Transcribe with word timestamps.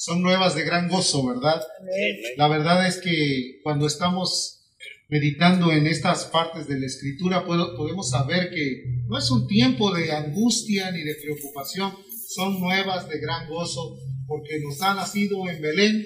son 0.00 0.22
nuevas 0.22 0.54
de 0.54 0.64
gran 0.64 0.88
gozo, 0.88 1.26
¿verdad? 1.26 1.60
La 2.38 2.48
verdad 2.48 2.86
es 2.86 2.96
que 2.96 3.60
cuando 3.62 3.86
estamos 3.86 4.62
meditando 5.10 5.72
en 5.72 5.86
estas 5.86 6.24
partes 6.24 6.66
de 6.68 6.80
la 6.80 6.86
escritura, 6.86 7.44
podemos 7.44 8.08
saber 8.08 8.48
que 8.48 8.82
no 9.06 9.18
es 9.18 9.30
un 9.30 9.46
tiempo 9.46 9.92
de 9.92 10.10
angustia 10.10 10.90
ni 10.90 11.02
de 11.02 11.16
preocupación, 11.16 11.92
son 12.28 12.60
nuevas 12.60 13.10
de 13.10 13.18
gran 13.20 13.46
gozo, 13.46 13.98
porque 14.26 14.58
nos 14.60 14.80
ha 14.80 14.94
nacido 14.94 15.46
en 15.50 15.60
Belén 15.60 16.02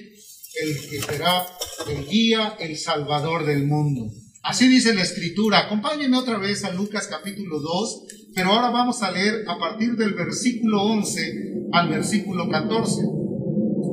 el 0.62 0.90
que 0.90 1.00
será 1.00 1.46
el 1.88 2.04
guía, 2.08 2.56
el 2.58 2.76
salvador 2.76 3.46
del 3.46 3.64
mundo. 3.64 4.12
Así 4.42 4.66
dice 4.66 4.92
la 4.92 5.02
escritura. 5.02 5.66
Acompáñenme 5.66 6.18
otra 6.18 6.38
vez 6.38 6.64
a 6.64 6.72
Lucas 6.72 7.06
capítulo 7.06 7.60
2, 7.60 8.02
pero 8.34 8.48
ahora 8.48 8.70
vamos 8.70 9.02
a 9.04 9.12
leer 9.12 9.44
a 9.46 9.56
partir 9.56 9.92
del 9.92 10.14
versículo 10.14 10.82
11 10.82 11.68
al 11.72 11.88
versículo 11.90 12.48
14. 12.48 13.23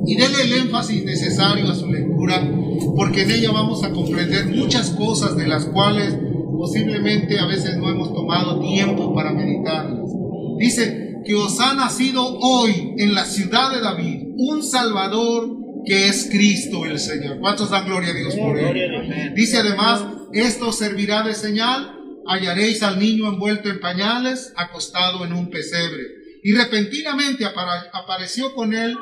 Y 0.06 0.16
déle 0.16 0.42
el 0.42 0.52
énfasis 0.52 1.04
necesario 1.04 1.68
a 1.68 1.74
su 1.74 1.86
lectura, 1.86 2.48
porque 2.96 3.22
en 3.22 3.30
ella 3.30 3.52
vamos 3.52 3.84
a 3.84 3.90
comprender 3.90 4.46
muchas 4.46 4.90
cosas 4.90 5.36
de 5.36 5.46
las 5.46 5.66
cuales 5.66 6.14
posiblemente 6.56 7.38
a 7.38 7.46
veces 7.46 7.76
no 7.76 7.88
hemos 7.90 8.12
tomado 8.12 8.60
tiempo 8.60 9.14
para 9.14 9.32
meditarlas. 9.32 10.10
Dice 10.58 11.20
que 11.24 11.34
os 11.34 11.58
ha 11.60 11.74
nacido 11.74 12.38
hoy 12.38 12.94
en 12.98 13.14
la 13.14 13.24
ciudad 13.24 13.72
de 13.72 13.80
David 13.80 14.22
un 14.36 14.62
Salvador 14.62 15.62
que 15.84 16.08
es 16.08 16.28
Cristo 16.30 16.84
el 16.84 16.98
Señor. 16.98 17.38
¿Cuántos 17.40 17.70
dan 17.70 17.86
gloria 17.86 18.10
a 18.10 18.14
Dios 18.14 18.34
por 18.36 18.58
él? 18.58 19.34
Dice 19.34 19.58
además, 19.58 20.04
esto 20.32 20.72
servirá 20.72 21.22
de 21.22 21.34
señal, 21.34 21.96
hallaréis 22.26 22.82
al 22.82 22.98
niño 22.98 23.28
envuelto 23.28 23.68
en 23.68 23.80
pañales, 23.80 24.52
acostado 24.56 25.24
en 25.24 25.32
un 25.32 25.50
pesebre. 25.50 26.02
Y 26.44 26.52
repentinamente 26.52 27.44
apareció 27.92 28.54
con 28.54 28.74
él 28.74 28.96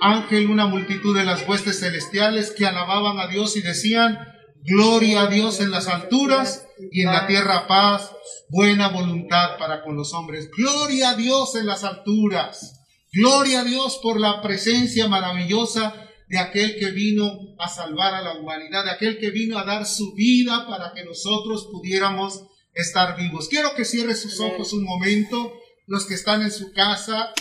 ángel 0.00 0.50
una 0.50 0.66
multitud 0.66 1.16
de 1.16 1.24
las 1.24 1.46
huestes 1.48 1.80
celestiales 1.80 2.50
que 2.50 2.66
alababan 2.66 3.18
a 3.18 3.28
Dios 3.28 3.56
y 3.56 3.62
decían, 3.62 4.18
gloria 4.62 5.22
a 5.22 5.26
Dios 5.26 5.60
en 5.60 5.70
las 5.70 5.88
alturas 5.88 6.66
y 6.92 7.02
en 7.02 7.12
la 7.12 7.26
tierra 7.26 7.66
paz, 7.66 8.10
buena 8.48 8.88
voluntad 8.88 9.58
para 9.58 9.82
con 9.82 9.96
los 9.96 10.12
hombres. 10.14 10.50
Gloria 10.56 11.10
a 11.10 11.14
Dios 11.16 11.54
en 11.56 11.66
las 11.66 11.84
alturas. 11.84 12.86
Gloria 13.12 13.60
a 13.60 13.64
Dios 13.64 13.98
por 14.02 14.20
la 14.20 14.42
presencia 14.42 15.08
maravillosa 15.08 15.94
de 16.28 16.38
aquel 16.38 16.76
que 16.78 16.90
vino 16.90 17.38
a 17.58 17.68
salvar 17.68 18.14
a 18.14 18.20
la 18.20 18.34
humanidad, 18.34 18.84
de 18.84 18.90
aquel 18.90 19.18
que 19.18 19.30
vino 19.30 19.58
a 19.58 19.64
dar 19.64 19.86
su 19.86 20.14
vida 20.14 20.66
para 20.68 20.92
que 20.92 21.04
nosotros 21.04 21.68
pudiéramos 21.72 22.44
estar 22.74 23.16
vivos. 23.16 23.48
Quiero 23.48 23.74
que 23.74 23.84
cierre 23.84 24.14
sus 24.14 24.38
ojos 24.40 24.72
un 24.72 24.84
momento, 24.84 25.52
los 25.86 26.06
que 26.06 26.14
están 26.14 26.42
en 26.42 26.52
su 26.52 26.72
casa, 26.72 27.32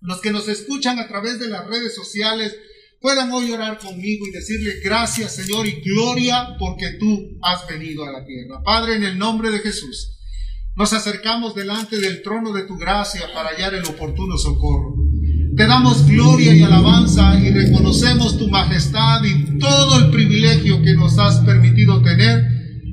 los 0.00 0.20
que 0.20 0.32
nos 0.32 0.48
escuchan 0.48 0.98
a 0.98 1.08
través 1.08 1.38
de 1.38 1.48
las 1.48 1.66
redes 1.66 1.94
sociales, 1.94 2.56
puedan 3.00 3.32
hoy 3.32 3.50
orar 3.50 3.78
conmigo 3.78 4.26
y 4.26 4.30
decirle 4.30 4.80
gracias 4.82 5.36
Señor 5.36 5.66
y 5.66 5.80
gloria 5.80 6.56
porque 6.58 6.92
tú 6.98 7.38
has 7.42 7.66
venido 7.66 8.04
a 8.04 8.12
la 8.12 8.24
tierra. 8.24 8.62
Padre, 8.64 8.96
en 8.96 9.04
el 9.04 9.18
nombre 9.18 9.50
de 9.50 9.60
Jesús, 9.60 10.18
nos 10.76 10.92
acercamos 10.92 11.54
delante 11.54 11.98
del 11.98 12.22
trono 12.22 12.52
de 12.52 12.62
tu 12.62 12.76
gracia 12.76 13.22
para 13.34 13.50
hallar 13.50 13.74
el 13.74 13.84
oportuno 13.84 14.38
socorro. 14.38 14.94
Te 15.56 15.66
damos 15.66 16.06
gloria 16.06 16.54
y 16.54 16.62
alabanza 16.62 17.38
y 17.38 17.50
reconocemos 17.50 18.38
tu 18.38 18.48
majestad 18.48 19.22
y 19.24 19.58
todo 19.58 19.98
el 19.98 20.10
privilegio 20.10 20.80
que 20.82 20.94
nos 20.94 21.18
has 21.18 21.40
permitido 21.40 22.02
tener 22.02 22.46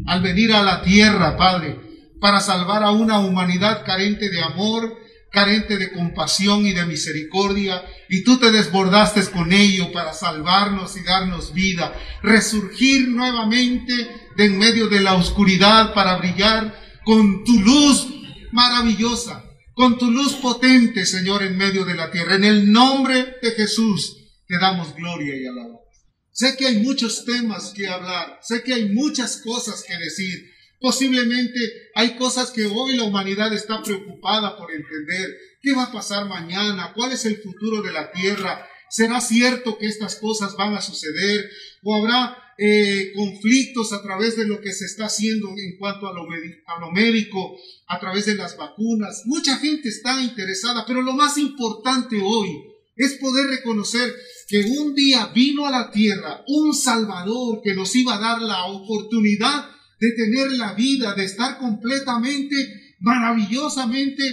al 0.06 0.22
venir 0.22 0.54
a 0.54 0.64
la 0.64 0.82
tierra, 0.82 1.38
Padre, 1.38 1.80
para 2.20 2.42
salvar 2.42 2.84
a 2.84 2.92
una 2.92 3.20
humanidad 3.20 3.86
carente 3.86 4.30
de 4.30 4.42
amor, 4.42 4.98
carente 5.32 5.78
de 5.78 5.92
compasión 5.92 6.66
y 6.66 6.74
de 6.74 6.86
misericordia, 6.86 7.84
y 8.10 8.24
tú 8.24 8.38
te 8.38 8.52
desbordaste 8.52 9.22
con 9.32 9.52
ello 9.52 9.92
para 9.92 10.14
salvarnos 10.14 10.98
y 10.98 11.04
darnos 11.04 11.54
vida, 11.54 11.94
resurgir 12.24 13.10
nuevamente 13.10 13.94
de 14.36 14.46
en 14.46 14.58
medio 14.58 14.88
de 14.88 15.02
la 15.02 15.16
oscuridad 15.16 15.94
para 15.94 16.18
brillar 16.18 16.80
con 17.04 17.44
tu 17.44 17.60
luz 17.60 18.08
maravillosa 18.52 19.44
con 19.78 20.00
tu 20.00 20.10
luz 20.10 20.34
potente, 20.34 21.06
Señor, 21.06 21.44
en 21.44 21.56
medio 21.56 21.86
de 21.86 21.94
la 21.94 22.10
tierra. 22.10 22.34
En 22.34 22.44
el 22.44 22.72
nombre 22.72 23.36
de 23.44 23.52
Jesús 23.52 24.18
te 24.48 24.58
damos 24.58 24.96
gloria 24.96 25.36
y 25.36 25.46
alabanza. 25.46 25.84
Sé 26.32 26.58
que 26.58 26.66
hay 26.66 26.80
muchos 26.80 27.26
temas 27.26 27.74
que 27.76 27.88
hablar, 27.88 28.40
sé 28.42 28.64
que 28.64 28.74
hay 28.74 28.90
muchas 28.90 29.38
cosas 29.38 29.84
que 29.88 29.96
decir. 29.98 30.50
Posiblemente 30.80 31.60
hay 31.96 32.16
cosas 32.16 32.52
que 32.52 32.66
hoy 32.66 32.96
la 32.96 33.04
humanidad 33.04 33.54
está 33.54 33.82
preocupada 33.82 34.58
por 34.58 34.72
entender. 34.72 35.36
¿Qué 35.62 35.74
va 35.74 35.84
a 35.84 35.92
pasar 35.92 36.28
mañana? 36.28 36.94
¿Cuál 36.94 37.14
es 37.14 37.26
el 37.26 37.38
futuro 37.38 37.82
de 37.82 37.92
la 37.92 38.12
tierra? 38.12 38.68
¿Será 38.90 39.20
cierto 39.20 39.78
que 39.78 39.88
estas 39.88 40.16
cosas 40.18 40.56
van 40.56 40.76
a 40.76 40.82
suceder? 40.82 41.50
¿O 41.84 41.96
habrá 41.96 42.38
eh, 42.60 43.14
conflictos 43.16 43.94
a 43.94 44.02
través 44.02 44.36
de 44.36 44.48
lo 44.48 44.60
que 44.60 44.72
se 44.72 44.86
está 44.86 45.06
haciendo 45.06 45.50
en 45.50 45.78
cuanto 45.78 46.08
a 46.08 46.14
lo, 46.14 46.24
a 46.24 46.80
lo 46.80 46.92
médico, 46.92 47.56
a 47.86 48.00
través 48.00 48.26
de 48.26 48.34
las 48.34 48.58
vacunas. 48.58 49.24
Mucha 49.26 49.58
gente 49.58 49.90
está 49.90 50.20
interesada, 50.22 50.84
pero 50.88 51.04
lo 51.04 51.14
más 51.14 51.38
importante 51.38 52.20
hoy 52.20 52.50
es 52.96 53.14
poder 53.20 53.46
reconocer 53.48 54.12
que 54.48 54.62
un 54.80 54.96
día 54.96 55.28
vino 55.36 55.68
a 55.68 55.72
la 55.72 55.92
tierra 55.92 56.44
un 56.48 56.74
Salvador 56.74 57.62
que 57.64 57.76
nos 57.76 57.96
iba 57.96 58.16
a 58.16 58.20
dar 58.20 58.42
la 58.42 58.66
oportunidad 58.66 59.70
de 60.00 60.12
tener 60.12 60.52
la 60.54 60.74
vida, 60.74 61.14
de 61.16 61.26
estar 61.26 61.58
completamente, 61.58 62.56
maravillosamente 63.00 64.24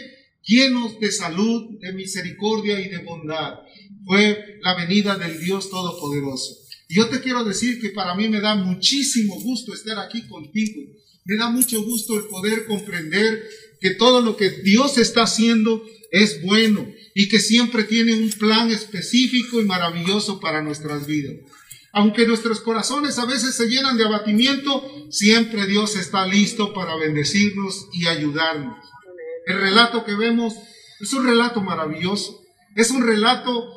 llenos 0.43 0.99
de 1.01 1.11
salud, 1.11 1.79
de 1.81 1.93
misericordia 1.93 2.81
y 2.81 2.89
de 2.89 2.99
bondad. 2.99 3.55
Fue 4.07 4.59
la 4.61 4.75
venida 4.75 5.17
del 5.17 5.39
Dios 5.39 5.71
Todopoderoso. 5.71 6.65
Yo 6.89 7.09
te 7.09 7.21
quiero 7.21 7.45
decir 7.45 7.81
que 7.81 7.91
para 7.91 8.15
mí 8.15 8.29
me 8.29 8.41
da 8.41 8.55
muchísimo 8.55 9.41
gusto 9.41 9.73
estar 9.73 9.99
aquí 9.99 10.23
contigo. 10.29 10.83
Me 11.25 11.37
da 11.37 11.51
mucho 11.51 11.83
gusto 11.83 12.17
el 12.17 12.27
poder 12.27 12.67
comprender 12.67 13.43
que 13.81 13.91
todo 13.93 14.21
lo 14.21 14.37
que 14.37 14.51
Dios 14.51 14.99
está 14.99 15.23
haciendo 15.23 15.83
es 16.11 16.43
bueno 16.43 16.87
y 17.15 17.29
que 17.29 17.41
siempre 17.41 17.85
tiene 17.85 18.15
un 18.15 18.31
plan 18.31 18.71
específico 18.71 19.61
y 19.61 19.65
maravilloso 19.65 20.41
para 20.41 20.63
nuestras 20.63 21.07
vidas. 21.07 21.35
Aunque 21.95 22.27
nuestros 22.27 22.61
corazones 22.61 23.19
a 23.19 23.25
veces 23.25 23.55
se 23.55 23.69
llenan 23.69 23.97
de 23.97 24.05
abatimiento, 24.05 24.85
siempre 25.11 25.67
Dios 25.67 25.97
está 25.97 26.27
listo 26.27 26.75
para 26.75 26.97
bendecirnos 26.97 27.89
y 27.93 28.09
ayudarnos. 28.09 28.85
El 29.47 29.61
relato 29.61 30.05
que 30.05 30.15
vemos 30.15 30.55
es 31.01 31.13
un 31.13 31.25
relato 31.25 31.61
maravilloso, 31.61 32.41
es 32.75 32.91
un 32.91 33.03
relato 33.03 33.69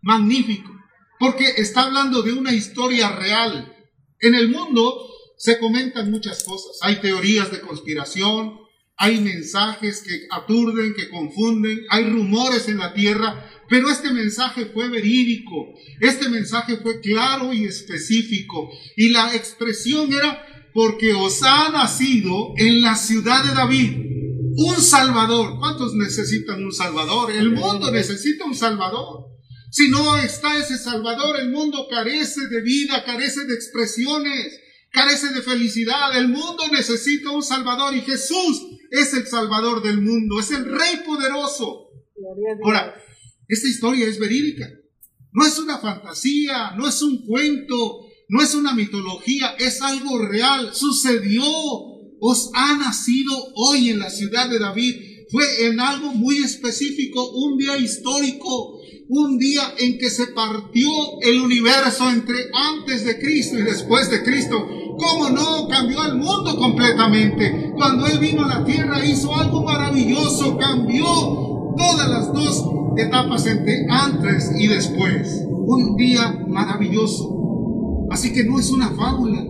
magnífico 0.00 0.78
porque 1.18 1.44
está 1.56 1.82
hablando 1.82 2.22
de 2.22 2.32
una 2.32 2.52
historia 2.52 3.10
real. 3.10 3.74
En 4.20 4.34
el 4.34 4.48
mundo 4.48 5.06
se 5.36 5.58
comentan 5.58 6.10
muchas 6.10 6.44
cosas. 6.44 6.78
Hay 6.82 6.96
teorías 7.00 7.50
de 7.50 7.60
conspiración, 7.60 8.58
hay 8.96 9.20
mensajes 9.20 10.02
que 10.02 10.26
aturden, 10.30 10.94
que 10.94 11.08
confunden, 11.08 11.84
hay 11.90 12.08
rumores 12.08 12.68
en 12.68 12.78
la 12.78 12.94
tierra, 12.94 13.48
pero 13.68 13.90
este 13.90 14.10
mensaje 14.10 14.66
fue 14.66 14.88
verídico, 14.88 15.74
este 16.00 16.28
mensaje 16.28 16.78
fue 16.78 17.00
claro 17.00 17.52
y 17.52 17.64
específico. 17.64 18.70
Y 18.96 19.10
la 19.10 19.34
expresión 19.34 20.12
era 20.12 20.44
porque 20.72 21.12
os 21.12 21.42
ha 21.42 21.70
nacido 21.70 22.54
en 22.56 22.82
la 22.82 22.96
ciudad 22.96 23.44
de 23.44 23.54
David 23.54 24.08
un 24.56 24.76
Salvador. 24.76 25.58
¿Cuántos 25.58 25.94
necesitan 25.94 26.64
un 26.64 26.72
Salvador? 26.72 27.30
El 27.30 27.50
mundo 27.50 27.90
necesita 27.90 28.44
un 28.44 28.54
Salvador. 28.54 29.26
Si 29.70 29.90
no 29.90 30.16
está 30.16 30.56
ese 30.56 30.78
Salvador, 30.78 31.38
el 31.38 31.50
mundo 31.50 31.86
carece 31.90 32.46
de 32.48 32.62
vida, 32.62 33.04
carece 33.04 33.44
de 33.44 33.54
expresiones, 33.54 34.60
carece 34.90 35.32
de 35.34 35.42
felicidad. 35.42 36.16
El 36.16 36.28
mundo 36.28 36.64
necesita 36.72 37.30
un 37.30 37.42
Salvador 37.42 37.94
y 37.94 38.00
Jesús 38.00 38.62
es 38.90 39.12
el 39.12 39.26
Salvador 39.26 39.82
del 39.82 40.00
mundo, 40.00 40.40
es 40.40 40.50
el 40.50 40.64
Rey 40.64 41.02
poderoso. 41.04 41.90
Ahora, 42.64 42.94
esta 43.48 43.66
historia 43.66 44.06
es 44.06 44.18
verídica. 44.18 44.70
No 45.32 45.46
es 45.46 45.58
una 45.58 45.78
fantasía, 45.78 46.72
no 46.76 46.86
es 46.86 47.00
un 47.00 47.24
cuento, 47.26 48.06
no 48.28 48.42
es 48.42 48.54
una 48.54 48.74
mitología, 48.74 49.54
es 49.58 49.80
algo 49.82 50.18
real. 50.18 50.74
Sucedió. 50.74 51.44
Os 52.20 52.50
ha 52.54 52.76
nacido 52.76 53.32
hoy 53.54 53.90
en 53.90 54.00
la 54.00 54.10
ciudad 54.10 54.50
de 54.50 54.58
David. 54.58 54.96
Fue 55.30 55.66
en 55.66 55.80
algo 55.80 56.14
muy 56.14 56.38
específico, 56.38 57.30
un 57.30 57.56
día 57.56 57.78
histórico, 57.78 58.80
un 59.08 59.38
día 59.38 59.74
en 59.78 59.98
que 59.98 60.10
se 60.10 60.26
partió 60.28 60.90
el 61.22 61.40
universo 61.40 62.10
entre 62.10 62.50
antes 62.52 63.04
de 63.04 63.18
Cristo 63.18 63.58
y 63.58 63.62
después 63.62 64.10
de 64.10 64.22
Cristo. 64.22 64.56
¿Cómo 64.98 65.30
no? 65.30 65.68
Cambió 65.68 66.04
el 66.04 66.16
mundo 66.16 66.56
completamente. 66.56 67.72
Cuando 67.76 68.06
Él 68.06 68.18
vino 68.18 68.44
a 68.44 68.58
la 68.58 68.64
tierra 68.64 69.04
hizo 69.04 69.34
algo 69.34 69.62
maravilloso, 69.62 70.58
cambió 70.58 71.57
todas 71.78 72.08
las 72.08 72.32
dos 72.32 72.64
etapas 72.96 73.46
entre 73.46 73.86
antes 73.88 74.50
y 74.58 74.66
después. 74.66 75.44
Un 75.46 75.96
día 75.96 76.44
maravilloso. 76.48 78.06
Así 78.10 78.32
que 78.32 78.44
no 78.44 78.58
es 78.58 78.70
una 78.70 78.90
fábula. 78.90 79.46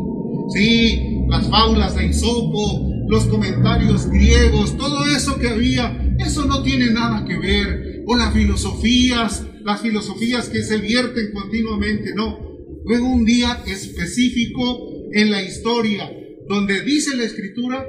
Sí, 0.50 1.24
las 1.28 1.48
fábulas 1.48 1.96
de 1.96 2.06
Isopo, 2.06 2.88
los 3.08 3.24
comentarios 3.24 4.08
griegos, 4.08 4.76
todo 4.76 5.04
eso 5.06 5.38
que 5.38 5.48
había, 5.48 6.14
eso 6.18 6.44
no 6.44 6.62
tiene 6.62 6.90
nada 6.90 7.24
que 7.24 7.38
ver 7.38 8.04
o 8.06 8.16
las 8.16 8.32
filosofías, 8.32 9.44
las 9.64 9.82
filosofías 9.82 10.48
que 10.48 10.62
se 10.62 10.78
vierten 10.78 11.30
continuamente, 11.32 12.14
no. 12.14 12.38
Fue 12.84 13.00
un 13.00 13.24
día 13.24 13.62
específico 13.66 14.88
en 15.12 15.30
la 15.30 15.42
historia 15.42 16.10
donde 16.48 16.82
dice 16.82 17.14
la 17.16 17.24
escritura 17.24 17.84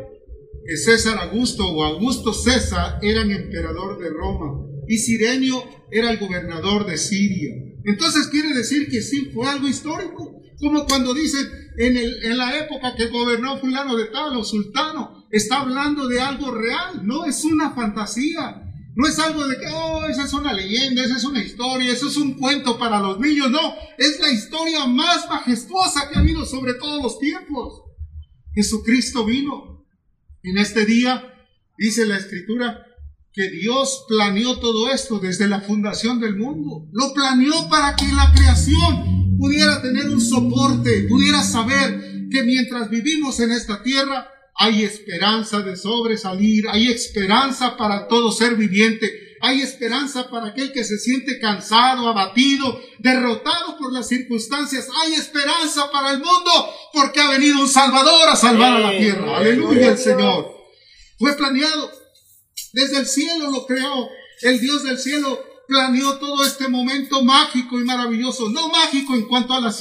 que 0.65 0.77
César 0.77 1.17
Augusto 1.19 1.67
o 1.67 1.83
Augusto 1.83 2.33
César 2.33 3.00
eran 3.01 3.31
emperador 3.31 4.00
de 4.00 4.09
Roma 4.09 4.65
y 4.88 4.97
Sirenio 4.97 5.63
era 5.91 6.11
el 6.11 6.17
gobernador 6.17 6.85
de 6.85 6.97
Siria. 6.97 7.53
Entonces 7.85 8.27
quiere 8.27 8.53
decir 8.53 8.89
que 8.89 9.01
sí 9.01 9.31
fue 9.33 9.47
algo 9.47 9.67
histórico, 9.67 10.41
como 10.59 10.85
cuando 10.85 11.13
dicen 11.13 11.47
en, 11.77 11.95
el, 11.95 12.23
en 12.25 12.38
la 12.38 12.57
época 12.57 12.95
que 12.95 13.07
gobernó 13.07 13.57
fulano 13.59 13.95
de 13.95 14.06
tal 14.06 14.44
sultano, 14.44 15.27
está 15.31 15.61
hablando 15.61 16.07
de 16.07 16.19
algo 16.19 16.51
real, 16.51 17.01
no 17.03 17.25
es 17.25 17.44
una 17.45 17.71
fantasía. 17.71 18.65
No 18.95 19.07
es 19.07 19.17
algo 19.17 19.47
de 19.47 19.57
que, 19.57 19.65
oh, 19.73 20.06
esa 20.07 20.25
es 20.25 20.33
una 20.33 20.51
leyenda, 20.51 21.06
esa 21.06 21.15
es 21.15 21.23
una 21.23 21.41
historia, 21.41 21.94
eso 21.94 22.09
es 22.09 22.17
un 22.17 22.33
cuento 22.33 22.77
para 22.77 23.00
los 23.00 23.17
niños. 23.17 23.50
No, 23.50 23.73
es 23.97 24.19
la 24.19 24.29
historia 24.29 24.85
más 24.88 25.25
majestuosa 25.29 26.09
que 26.09 26.17
ha 26.17 26.21
habido 26.21 26.45
sobre 26.45 26.73
todos 26.73 27.01
los 27.01 27.17
tiempos. 27.17 27.81
Jesucristo 28.53 29.23
vino. 29.23 29.78
En 30.44 30.57
este 30.57 30.86
día, 30.86 31.33
dice 31.77 32.06
la 32.06 32.18
escritura, 32.18 32.86
que 33.33 33.50
Dios 33.50 34.06
planeó 34.07 34.59
todo 34.59 34.91
esto 34.91 35.19
desde 35.19 35.47
la 35.47 35.62
fundación 35.62 36.19
del 36.19 36.36
mundo. 36.36 36.88
Lo 36.91 37.13
planeó 37.13 37.69
para 37.69 37.95
que 37.95 38.07
la 38.12 38.33
creación 38.33 39.38
pudiera 39.38 39.81
tener 39.81 40.09
un 40.09 40.21
soporte, 40.21 41.03
pudiera 41.03 41.44
saber 41.44 42.27
que 42.31 42.44
mientras 42.44 42.89
vivimos 42.89 43.39
en 43.39 43.51
esta 43.51 43.81
tierra, 43.83 44.27
hay 44.56 44.83
esperanza 44.83 45.62
de 45.62 45.77
sobresalir, 45.77 46.65
hay 46.69 46.88
esperanza 46.88 47.77
para 47.77 48.07
todo 48.07 48.31
ser 48.31 48.56
viviente, 48.56 49.28
hay 49.41 49.62
esperanza 49.62 50.30
para 50.30 50.47
aquel 50.47 50.71
que 50.71 50.83
se 50.83 50.97
siente 50.97 51.39
cansado, 51.39 52.07
abatido, 52.07 52.80
derrotado 53.00 53.77
por 53.77 53.94
las 53.94 54.07
circunstancias, 54.07 54.88
hay 55.03 55.13
esperanza 55.13 55.91
para 55.91 56.12
el 56.12 56.19
mundo 56.19 56.51
porque 56.94 57.19
ha 57.19 57.30
venido 57.30 57.59
un 57.59 57.69
Salvador 57.69 58.30
a 58.30 58.36
salvar 58.36 58.74
a 58.74 58.80
la 58.80 58.97
tierra. 58.97 59.38
Aleluya 59.38 59.89
el 59.89 59.97
Señor. 59.97 60.56
Fue 61.18 61.36
planeado, 61.36 61.91
desde 62.74 63.00
el 63.00 63.06
cielo 63.06 63.51
lo 63.51 63.65
creó, 63.65 64.09
el 64.41 64.59
Dios 64.59 64.83
del 64.83 64.97
cielo 64.97 65.44
planeó 65.68 66.18
todo 66.18 66.44
este 66.44 66.68
momento 66.68 67.24
mágico 67.24 67.80
y 67.80 67.83
maravilloso, 67.83 68.50
no 68.50 68.69
mágico 68.69 69.13
en 69.13 69.27
cuanto 69.27 69.53
a 69.53 69.62
la 69.62 69.74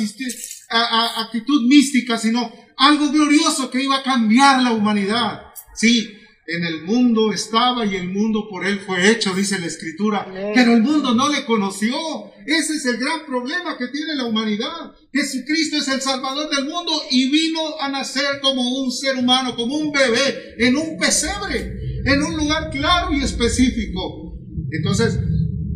actitud 1.16 1.62
mística, 1.62 2.19
sino 2.19 2.52
algo 2.76 3.08
glorioso 3.11 3.70
que 3.70 3.82
iba 3.82 3.96
a 3.96 4.02
cambiar 4.02 4.62
la 4.62 4.72
humanidad. 4.72 5.43
Sí, 5.75 6.17
en 6.48 6.64
el 6.64 6.82
mundo 6.82 7.30
estaba 7.30 7.84
y 7.84 7.94
el 7.94 8.08
mundo 8.08 8.48
por 8.48 8.66
él 8.66 8.80
fue 8.80 9.10
hecho, 9.10 9.34
dice 9.34 9.60
la 9.60 9.66
escritura, 9.66 10.26
pero 10.54 10.72
el 10.72 10.82
mundo 10.82 11.14
no 11.14 11.28
le 11.28 11.44
conoció. 11.44 11.94
Ese 12.46 12.76
es 12.76 12.86
el 12.86 12.96
gran 12.96 13.26
problema 13.26 13.76
que 13.76 13.88
tiene 13.88 14.14
la 14.16 14.24
humanidad. 14.24 14.92
Jesucristo 15.12 15.76
es 15.76 15.88
el 15.88 16.00
Salvador 16.00 16.48
del 16.48 16.64
mundo 16.64 16.92
y 17.10 17.30
vino 17.30 17.60
a 17.78 17.90
nacer 17.90 18.40
como 18.40 18.62
un 18.82 18.90
ser 18.90 19.16
humano, 19.16 19.54
como 19.56 19.76
un 19.76 19.92
bebé, 19.92 20.54
en 20.58 20.78
un 20.78 20.96
pesebre, 20.96 22.02
en 22.06 22.22
un 22.22 22.38
lugar 22.38 22.70
claro 22.70 23.12
y 23.12 23.22
específico. 23.22 24.38
Entonces, 24.70 25.18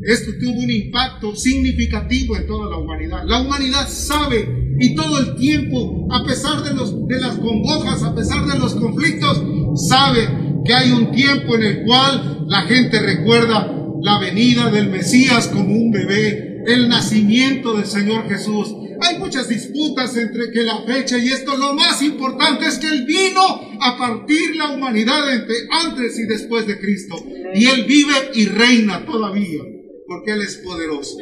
esto 0.04 0.30
tuvo 0.40 0.58
un 0.58 0.70
impacto 0.70 1.36
significativo 1.36 2.34
en 2.34 2.46
toda 2.46 2.70
la 2.70 2.78
humanidad. 2.78 3.24
La 3.26 3.42
humanidad 3.42 3.86
sabe 3.90 4.74
y 4.80 4.94
todo 4.94 5.18
el 5.18 5.36
tiempo, 5.36 6.08
a 6.10 6.24
pesar 6.24 6.62
de, 6.62 6.72
los, 6.72 7.06
de 7.08 7.20
las 7.20 7.36
congojas, 7.36 8.02
a 8.02 8.14
pesar 8.14 8.46
de 8.46 8.58
los 8.58 8.74
conflictos, 8.74 9.42
sabe 9.76 10.41
que 10.64 10.74
hay 10.74 10.90
un 10.92 11.12
tiempo 11.12 11.54
en 11.54 11.62
el 11.62 11.82
cual 11.84 12.44
la 12.46 12.62
gente 12.62 13.00
recuerda 13.00 13.74
la 14.00 14.18
venida 14.18 14.70
del 14.70 14.88
Mesías 14.88 15.48
como 15.48 15.74
un 15.74 15.90
bebé, 15.90 16.62
el 16.66 16.88
nacimiento 16.88 17.74
del 17.74 17.86
Señor 17.86 18.28
Jesús. 18.28 18.74
Hay 19.00 19.18
muchas 19.18 19.48
disputas 19.48 20.16
entre 20.16 20.50
que 20.52 20.62
la 20.62 20.82
fecha 20.82 21.18
y 21.18 21.28
esto, 21.28 21.56
lo 21.56 21.74
más 21.74 22.02
importante 22.02 22.66
es 22.66 22.78
que 22.78 22.86
Él 22.86 23.04
vino 23.04 23.42
a 23.80 23.98
partir 23.98 24.56
la 24.56 24.70
humanidad 24.70 25.32
entre 25.32 25.56
antes 25.70 26.18
y 26.18 26.26
después 26.26 26.66
de 26.66 26.78
Cristo. 26.78 27.16
Y 27.54 27.66
Él 27.66 27.84
vive 27.84 28.14
y 28.34 28.46
reina 28.46 29.04
todavía, 29.04 29.62
porque 30.06 30.32
Él 30.32 30.42
es 30.42 30.56
poderoso. 30.58 31.16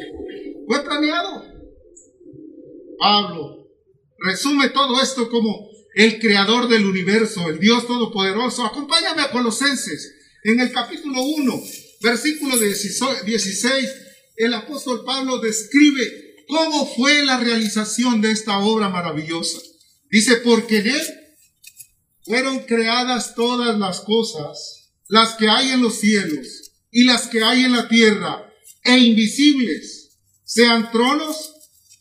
Fue 0.67 0.83
planeado, 0.83 1.43
Pablo 2.99 3.61
resume 4.21 4.69
todo 4.69 5.01
esto 5.01 5.29
como 5.29 5.70
el 5.93 6.19
creador 6.19 6.67
del 6.67 6.85
universo, 6.85 7.49
el 7.49 7.59
Dios 7.59 7.85
todopoderoso. 7.87 8.65
Acompáñame 8.65 9.21
a 9.21 9.31
Colosenses. 9.31 10.15
En 10.43 10.59
el 10.59 10.71
capítulo 10.71 11.21
1, 11.21 11.63
versículo 12.01 12.57
16, 12.57 13.89
el 14.37 14.53
apóstol 14.53 15.03
Pablo 15.05 15.37
describe 15.39 16.43
cómo 16.47 16.85
fue 16.95 17.23
la 17.23 17.39
realización 17.39 18.21
de 18.21 18.31
esta 18.31 18.59
obra 18.59 18.89
maravillosa. 18.89 19.59
Dice, 20.09 20.37
porque 20.37 20.79
en 20.79 20.87
él 20.87 21.01
fueron 22.25 22.59
creadas 22.59 23.35
todas 23.35 23.77
las 23.77 24.01
cosas, 24.01 24.91
las 25.07 25.35
que 25.35 25.47
hay 25.47 25.69
en 25.71 25.81
los 25.81 25.99
cielos 25.99 26.71
y 26.89 27.03
las 27.03 27.27
que 27.27 27.43
hay 27.43 27.63
en 27.63 27.73
la 27.73 27.87
tierra, 27.87 28.47
e 28.83 28.97
invisibles, 28.97 30.17
sean 30.43 30.91
tronos, 30.91 31.53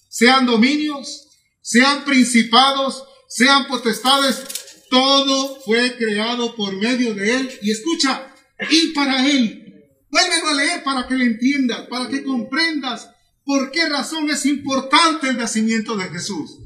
sean 0.09 0.47
dominios, 0.47 1.29
sean 1.61 2.05
principados, 2.05 3.05
sean 3.31 3.69
potestades, 3.69 4.45
todo 4.91 5.61
fue 5.65 5.97
creado 5.97 6.57
por 6.57 6.77
medio 6.77 7.15
de 7.15 7.37
Él. 7.37 7.59
Y 7.63 7.71
escucha, 7.71 8.35
y 8.69 8.89
para 8.93 9.25
Él. 9.25 9.67
Vuélvelo 10.11 10.49
a 10.49 10.55
leer 10.55 10.83
para 10.83 11.07
que 11.07 11.15
le 11.15 11.25
entiendas, 11.25 11.87
para 11.89 12.09
que 12.09 12.25
comprendas 12.25 13.09
por 13.45 13.71
qué 13.71 13.89
razón 13.89 14.29
es 14.29 14.45
importante 14.47 15.29
el 15.29 15.37
nacimiento 15.37 15.97
de 15.97 16.09
Jesús. 16.09 16.59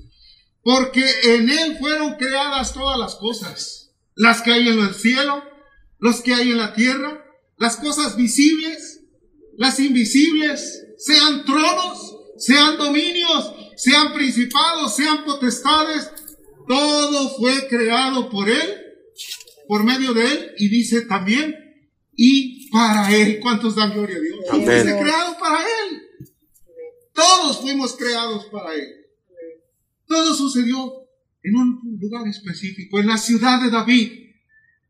Porque 0.62 1.04
en 1.24 1.50
Él 1.50 1.76
fueron 1.78 2.14
creadas 2.14 2.72
todas 2.72 2.98
las 2.98 3.16
cosas, 3.16 3.90
las 4.14 4.40
que 4.40 4.52
hay 4.52 4.68
en 4.68 4.78
el 4.78 4.94
cielo, 4.94 5.44
los 5.98 6.22
que 6.22 6.32
hay 6.32 6.50
en 6.50 6.58
la 6.58 6.72
tierra, 6.72 7.22
las 7.58 7.76
cosas 7.76 8.16
visibles, 8.16 9.02
las 9.58 9.78
invisibles, 9.78 10.86
sean 10.96 11.44
tronos, 11.44 12.16
sean 12.38 12.78
dominios, 12.78 13.52
sean 13.76 14.14
principados, 14.14 14.96
sean 14.96 15.24
potestades, 15.24 16.10
todo 16.66 17.28
fue 17.36 17.68
creado 17.68 18.30
por 18.30 18.48
Él, 18.48 18.74
por 19.68 19.84
medio 19.84 20.12
de 20.14 20.24
Él, 20.24 20.54
y 20.58 20.68
dice 20.68 21.02
también, 21.02 21.54
y 22.16 22.70
para 22.70 23.14
Él. 23.14 23.40
¿Cuántos 23.40 23.76
dan 23.76 23.92
gloria 23.92 24.16
a 24.16 24.20
Dios? 24.20 24.38
Fue 24.48 24.64
creado 24.64 25.38
para 25.38 25.60
Él. 25.62 26.02
Todos 27.12 27.60
fuimos 27.60 27.94
creados 27.96 28.46
para 28.46 28.74
Él. 28.74 29.06
Todo 30.06 30.34
sucedió 30.34 31.04
en 31.42 31.56
un 31.56 31.98
lugar 32.00 32.26
específico, 32.26 32.98
en 32.98 33.06
la 33.06 33.18
ciudad 33.18 33.62
de 33.62 33.70
David. 33.70 34.12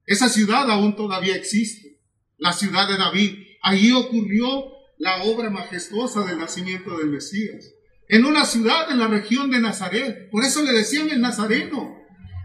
Esa 0.06 0.28
ciudad 0.28 0.70
aún 0.70 0.96
todavía 0.96 1.36
existe, 1.36 1.98
la 2.38 2.52
ciudad 2.52 2.88
de 2.88 2.96
David. 2.96 3.38
Allí 3.62 3.92
ocurrió 3.92 4.72
la 4.98 5.24
obra 5.24 5.50
majestuosa 5.50 6.24
del 6.24 6.38
nacimiento 6.38 6.96
del 6.98 7.10
Mesías. 7.10 7.73
En 8.08 8.24
una 8.24 8.44
ciudad 8.44 8.90
en 8.90 8.98
la 8.98 9.08
región 9.08 9.50
de 9.50 9.60
Nazaret. 9.60 10.30
Por 10.30 10.44
eso 10.44 10.62
le 10.62 10.72
decían 10.72 11.08
el 11.10 11.20
Nazareno. 11.20 11.96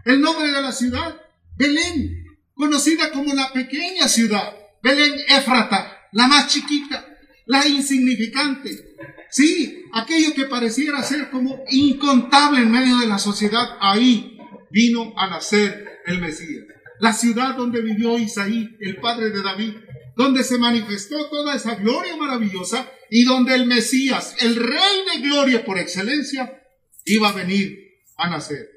El 0.06 0.22
nombre 0.22 0.48
de 0.52 0.62
la 0.62 0.72
ciudad, 0.72 1.20
Belén, 1.58 2.26
conocida 2.54 3.12
como 3.12 3.34
la 3.34 3.52
pequeña 3.52 4.08
ciudad. 4.08 4.56
Belén 4.82 5.14
Éfrata, 5.28 6.08
la 6.14 6.28
más 6.28 6.48
chiquita, 6.48 7.06
la 7.46 7.68
insignificante. 7.68 8.96
Sí, 9.30 9.84
aquello 9.94 10.34
que 10.34 10.46
pareciera 10.46 11.04
ser 11.04 11.30
como 11.30 11.64
incontable 11.70 12.62
en 12.62 12.72
medio 12.72 12.98
de 12.98 13.08
la 13.08 13.20
sociedad, 13.20 13.78
ahí 13.82 14.38
vino 14.72 15.14
a 15.18 15.30
nacer 15.30 16.00
el 16.06 16.22
Mesías. 16.22 16.64
La 17.00 17.14
ciudad 17.14 17.56
donde 17.56 17.82
vivió 17.82 18.18
Isaí, 18.18 18.78
el 18.80 18.98
padre 18.98 19.30
de 19.30 19.42
David, 19.42 19.74
donde 20.16 20.44
se 20.44 20.58
manifestó 20.58 21.30
toda 21.30 21.56
esa 21.56 21.76
gloria 21.76 22.16
maravillosa 22.18 22.90
y 23.10 23.24
donde 23.24 23.56
el 23.56 23.66
Mesías, 23.66 24.36
el 24.40 24.56
Rey 24.56 25.04
de 25.14 25.22
Gloria 25.22 25.66
por 25.66 25.78
excelencia, 25.78 26.62
iba 27.06 27.30
a 27.30 27.34
venir 27.34 28.04
a 28.18 28.30
nacer. 28.30 28.70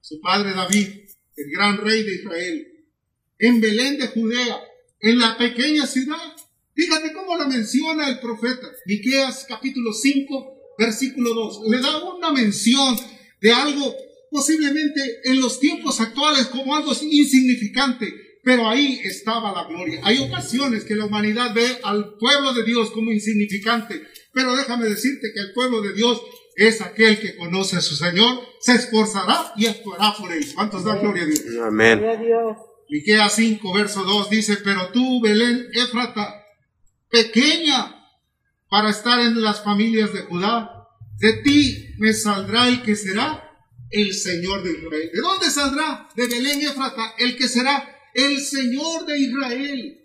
Su 0.00 0.20
padre 0.20 0.52
David, 0.52 0.88
el 1.36 1.50
gran 1.50 1.78
rey 1.78 2.02
de 2.02 2.14
Israel, 2.14 2.66
en 3.38 3.60
Belén 3.60 3.98
de 3.98 4.08
Judea, 4.08 4.60
en 5.00 5.18
la 5.18 5.36
pequeña 5.36 5.86
ciudad. 5.86 6.36
Fíjate 6.74 7.12
cómo 7.12 7.36
la 7.36 7.46
menciona 7.46 8.08
el 8.08 8.20
profeta. 8.20 8.70
Miqueas 8.86 9.46
capítulo 9.48 9.92
5, 9.92 10.74
versículo 10.78 11.34
2. 11.34 11.62
Le 11.70 11.80
da 11.80 12.04
una 12.04 12.32
mención 12.32 12.96
de 13.40 13.52
algo 13.52 13.94
posiblemente 14.30 15.20
en 15.24 15.40
los 15.40 15.58
tiempos 15.58 16.00
actuales 16.00 16.46
como 16.46 16.76
algo 16.76 16.92
insignificante, 16.92 18.29
pero 18.42 18.68
ahí 18.68 19.00
estaba 19.04 19.52
la 19.52 19.64
gloria. 19.64 20.00
Hay 20.04 20.18
ocasiones 20.18 20.84
que 20.84 20.94
la 20.94 21.06
humanidad 21.06 21.54
ve 21.54 21.78
al 21.82 22.14
pueblo 22.18 22.52
de 22.54 22.64
Dios 22.64 22.90
como 22.90 23.12
insignificante, 23.12 24.02
pero 24.32 24.56
déjame 24.56 24.88
decirte 24.88 25.32
que 25.34 25.40
el 25.40 25.52
pueblo 25.52 25.82
de 25.82 25.92
Dios 25.92 26.20
es 26.56 26.80
aquel 26.80 27.18
que 27.20 27.36
conoce 27.36 27.76
a 27.76 27.80
su 27.80 27.96
Señor, 27.96 28.40
se 28.60 28.74
esforzará 28.74 29.52
y 29.56 29.66
actuará 29.66 30.14
por 30.18 30.32
él. 30.32 30.44
¿Cuántos 30.54 30.84
dan 30.84 31.00
gloria 31.00 31.22
a 31.22 31.26
Dios? 31.26 31.40
Amén. 31.62 32.02
Miqueas 32.88 33.34
5, 33.34 33.72
verso 33.72 34.02
2 34.02 34.30
dice, 34.30 34.58
pero 34.64 34.90
tú, 34.90 35.20
Belén, 35.22 35.68
Éfrata, 35.72 36.44
pequeña 37.08 37.96
para 38.68 38.90
estar 38.90 39.20
en 39.20 39.40
las 39.42 39.62
familias 39.62 40.12
de 40.12 40.20
Judá. 40.20 40.88
De 41.18 41.34
ti 41.42 41.94
me 41.98 42.12
saldrá 42.12 42.68
el 42.68 42.82
que 42.82 42.96
será 42.96 43.50
el 43.90 44.14
Señor 44.14 44.62
de 44.62 44.72
Israel. 44.72 45.10
¿De 45.12 45.20
dónde 45.20 45.50
saldrá? 45.50 46.08
De 46.14 46.26
Belén 46.26 46.62
Efrata, 46.62 47.14
el 47.18 47.36
que 47.36 47.48
será 47.48 47.99
el 48.14 48.40
Señor 48.40 49.06
de 49.06 49.18
Israel, 49.18 50.00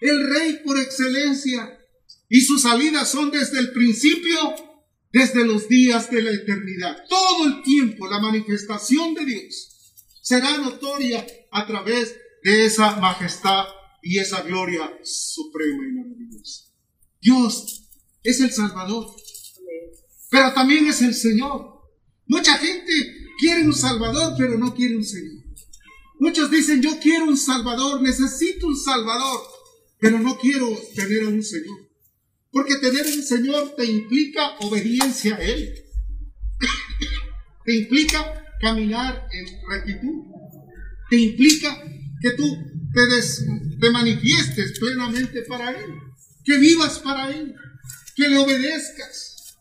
el 0.00 0.30
Rey 0.30 0.60
por 0.64 0.78
excelencia. 0.78 1.78
Y 2.28 2.40
sus 2.42 2.62
salidas 2.62 3.10
son 3.10 3.30
desde 3.30 3.58
el 3.58 3.72
principio, 3.72 4.54
desde 5.12 5.44
los 5.44 5.68
días 5.68 6.10
de 6.10 6.22
la 6.22 6.30
eternidad. 6.30 7.04
Todo 7.08 7.46
el 7.46 7.62
tiempo 7.62 8.08
la 8.08 8.20
manifestación 8.20 9.14
de 9.14 9.24
Dios 9.24 9.70
será 10.22 10.56
notoria 10.58 11.26
a 11.50 11.66
través 11.66 12.14
de 12.44 12.66
esa 12.66 12.96
majestad 12.96 13.64
y 14.02 14.18
esa 14.18 14.42
gloria 14.42 14.98
suprema 15.02 15.84
y 15.88 15.92
maravillosa. 15.92 16.64
Dios 17.20 17.88
es 18.22 18.40
el 18.40 18.50
Salvador, 18.50 19.14
pero 20.30 20.52
también 20.52 20.86
es 20.86 21.02
el 21.02 21.14
Señor. 21.14 21.80
Mucha 22.26 22.56
gente 22.58 22.92
quiere 23.40 23.64
un 23.64 23.74
Salvador, 23.74 24.34
pero 24.38 24.56
no 24.56 24.74
quiere 24.74 24.96
un 24.96 25.04
Señor. 25.04 25.44
Muchos 26.20 26.50
dicen, 26.50 26.82
yo 26.82 27.00
quiero 27.00 27.24
un 27.24 27.36
Salvador, 27.38 28.02
necesito 28.02 28.66
un 28.66 28.76
Salvador, 28.76 29.40
pero 29.98 30.18
no 30.18 30.36
quiero 30.38 30.68
tener 30.94 31.24
a 31.24 31.28
un 31.28 31.42
Señor. 31.42 31.88
Porque 32.52 32.76
tener 32.76 33.06
un 33.06 33.22
Señor 33.22 33.74
te 33.74 33.86
implica 33.86 34.58
obediencia 34.60 35.36
a 35.36 35.40
Él. 35.40 35.74
te 37.64 37.74
implica 37.74 38.44
caminar 38.60 39.28
en 39.32 39.46
rectitud. 39.70 40.24
Te 41.08 41.16
implica 41.16 41.82
que 42.20 42.30
tú 42.32 42.54
te, 42.92 43.78
te 43.80 43.90
manifiestes 43.90 44.78
plenamente 44.78 45.40
para 45.42 45.70
Él. 45.70 45.90
Que 46.44 46.58
vivas 46.58 46.98
para 46.98 47.30
Él. 47.30 47.54
Que 48.14 48.28
le 48.28 48.36
obedezcas. 48.36 49.56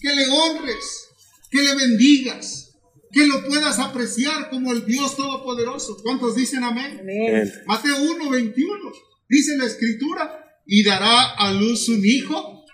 Que 0.00 0.14
le 0.16 0.26
honres. 0.26 1.08
Que 1.50 1.62
le 1.62 1.74
bendigas 1.74 2.67
que 3.12 3.26
lo 3.26 3.44
puedas 3.46 3.78
apreciar 3.78 4.50
como 4.50 4.72
el 4.72 4.84
Dios 4.84 5.16
Todopoderoso. 5.16 5.96
¿Cuántos 6.02 6.36
dicen 6.36 6.64
amén? 6.64 7.02
Mateo 7.66 7.96
1, 8.02 8.30
21. 8.30 8.92
Dice 9.28 9.56
la 9.56 9.66
escritura, 9.66 10.44
y 10.70 10.84
dará 10.84 11.30
a 11.30 11.52
luz 11.52 11.88
un 11.88 12.04
hijo 12.04 12.64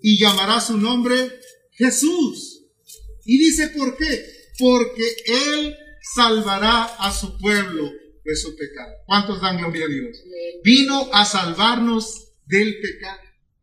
y 0.00 0.18
llamará 0.18 0.60
su 0.60 0.78
nombre 0.78 1.40
Jesús. 1.72 2.62
Y 3.24 3.38
dice, 3.38 3.70
¿por 3.70 3.96
qué? 3.96 4.24
Porque 4.56 5.02
Él 5.26 5.76
salvará 6.14 6.84
a 6.84 7.12
su 7.12 7.36
pueblo 7.38 7.90
de 8.24 8.36
su 8.36 8.54
pecado. 8.56 8.92
¿Cuántos 9.04 9.40
dan 9.40 9.58
gloria 9.58 9.84
a 9.84 9.88
Dios? 9.88 10.16
Vino 10.62 11.10
a 11.12 11.24
salvarnos 11.24 12.34
del 12.46 12.80
pecado. 12.80 13.20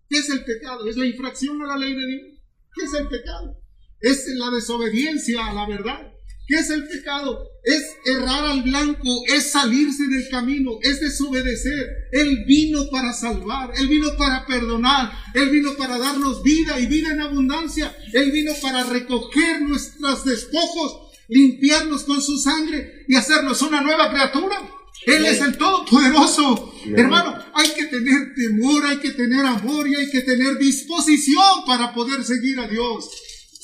¿Qué 0.09 0.19
es 0.19 0.29
el 0.29 0.43
pecado? 0.43 0.85
Es 0.89 0.97
la 0.97 1.05
infracción 1.05 1.61
a 1.61 1.67
la 1.67 1.77
ley 1.77 1.95
de 1.95 2.05
Dios. 2.05 2.39
¿Qué 2.75 2.85
es 2.85 2.93
el 2.93 3.07
pecado? 3.07 3.57
Es 4.03 4.27
la 4.35 4.51
desobediencia 4.51 5.47
a 5.47 5.53
la 5.53 5.65
verdad. 5.65 6.13
¿Qué 6.45 6.55
es 6.55 6.69
el 6.69 6.85
pecado? 6.89 7.47
Es 7.63 7.83
errar 8.05 8.43
al 8.43 8.63
blanco, 8.63 9.09
es 9.33 9.51
salirse 9.51 10.05
del 10.07 10.27
camino, 10.29 10.71
es 10.81 10.99
desobedecer. 10.99 12.09
Él 12.11 12.43
vino 12.45 12.89
para 12.91 13.13
salvar, 13.13 13.71
Él 13.77 13.87
vino 13.87 14.09
para 14.17 14.45
perdonar, 14.45 15.09
Él 15.33 15.49
vino 15.49 15.73
para 15.77 15.97
darnos 15.97 16.43
vida 16.43 16.77
y 16.81 16.87
vida 16.87 17.13
en 17.13 17.21
abundancia. 17.21 17.95
Él 18.11 18.31
vino 18.31 18.51
para 18.61 18.83
recoger 18.83 19.61
nuestros 19.61 20.25
despojos, 20.25 21.13
limpiarnos 21.29 22.03
con 22.03 22.21
su 22.21 22.37
sangre 22.37 23.05
y 23.07 23.15
hacernos 23.15 23.61
una 23.61 23.81
nueva 23.81 24.11
criatura. 24.11 24.69
Él 25.05 25.25
es 25.25 25.39
el 25.39 25.57
Todopoderoso. 25.57 26.73
Hermano, 26.93 27.37
hay 27.53 27.69
que 27.69 27.85
tener 27.85 28.35
temor, 28.35 28.85
hay 28.85 28.97
que 28.97 29.11
tener 29.11 29.45
amor 29.45 29.87
y 29.87 29.95
hay 29.95 30.09
que 30.09 30.21
tener 30.21 30.57
disposición 30.57 31.63
para 31.65 31.93
poder 31.93 32.25
seguir 32.25 32.59
a 32.59 32.67
Dios 32.67 33.09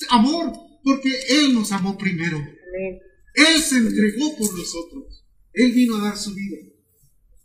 amor, 0.09 0.53
porque 0.83 1.11
Él 1.29 1.53
nos 1.53 1.71
amó 1.71 1.97
primero. 1.97 2.37
Él 3.35 3.61
se 3.61 3.77
entregó 3.77 4.37
por 4.37 4.57
nosotros. 4.57 5.25
Él 5.53 5.71
vino 5.71 5.97
a 5.97 6.03
dar 6.03 6.17
su 6.17 6.33
vida. 6.33 6.57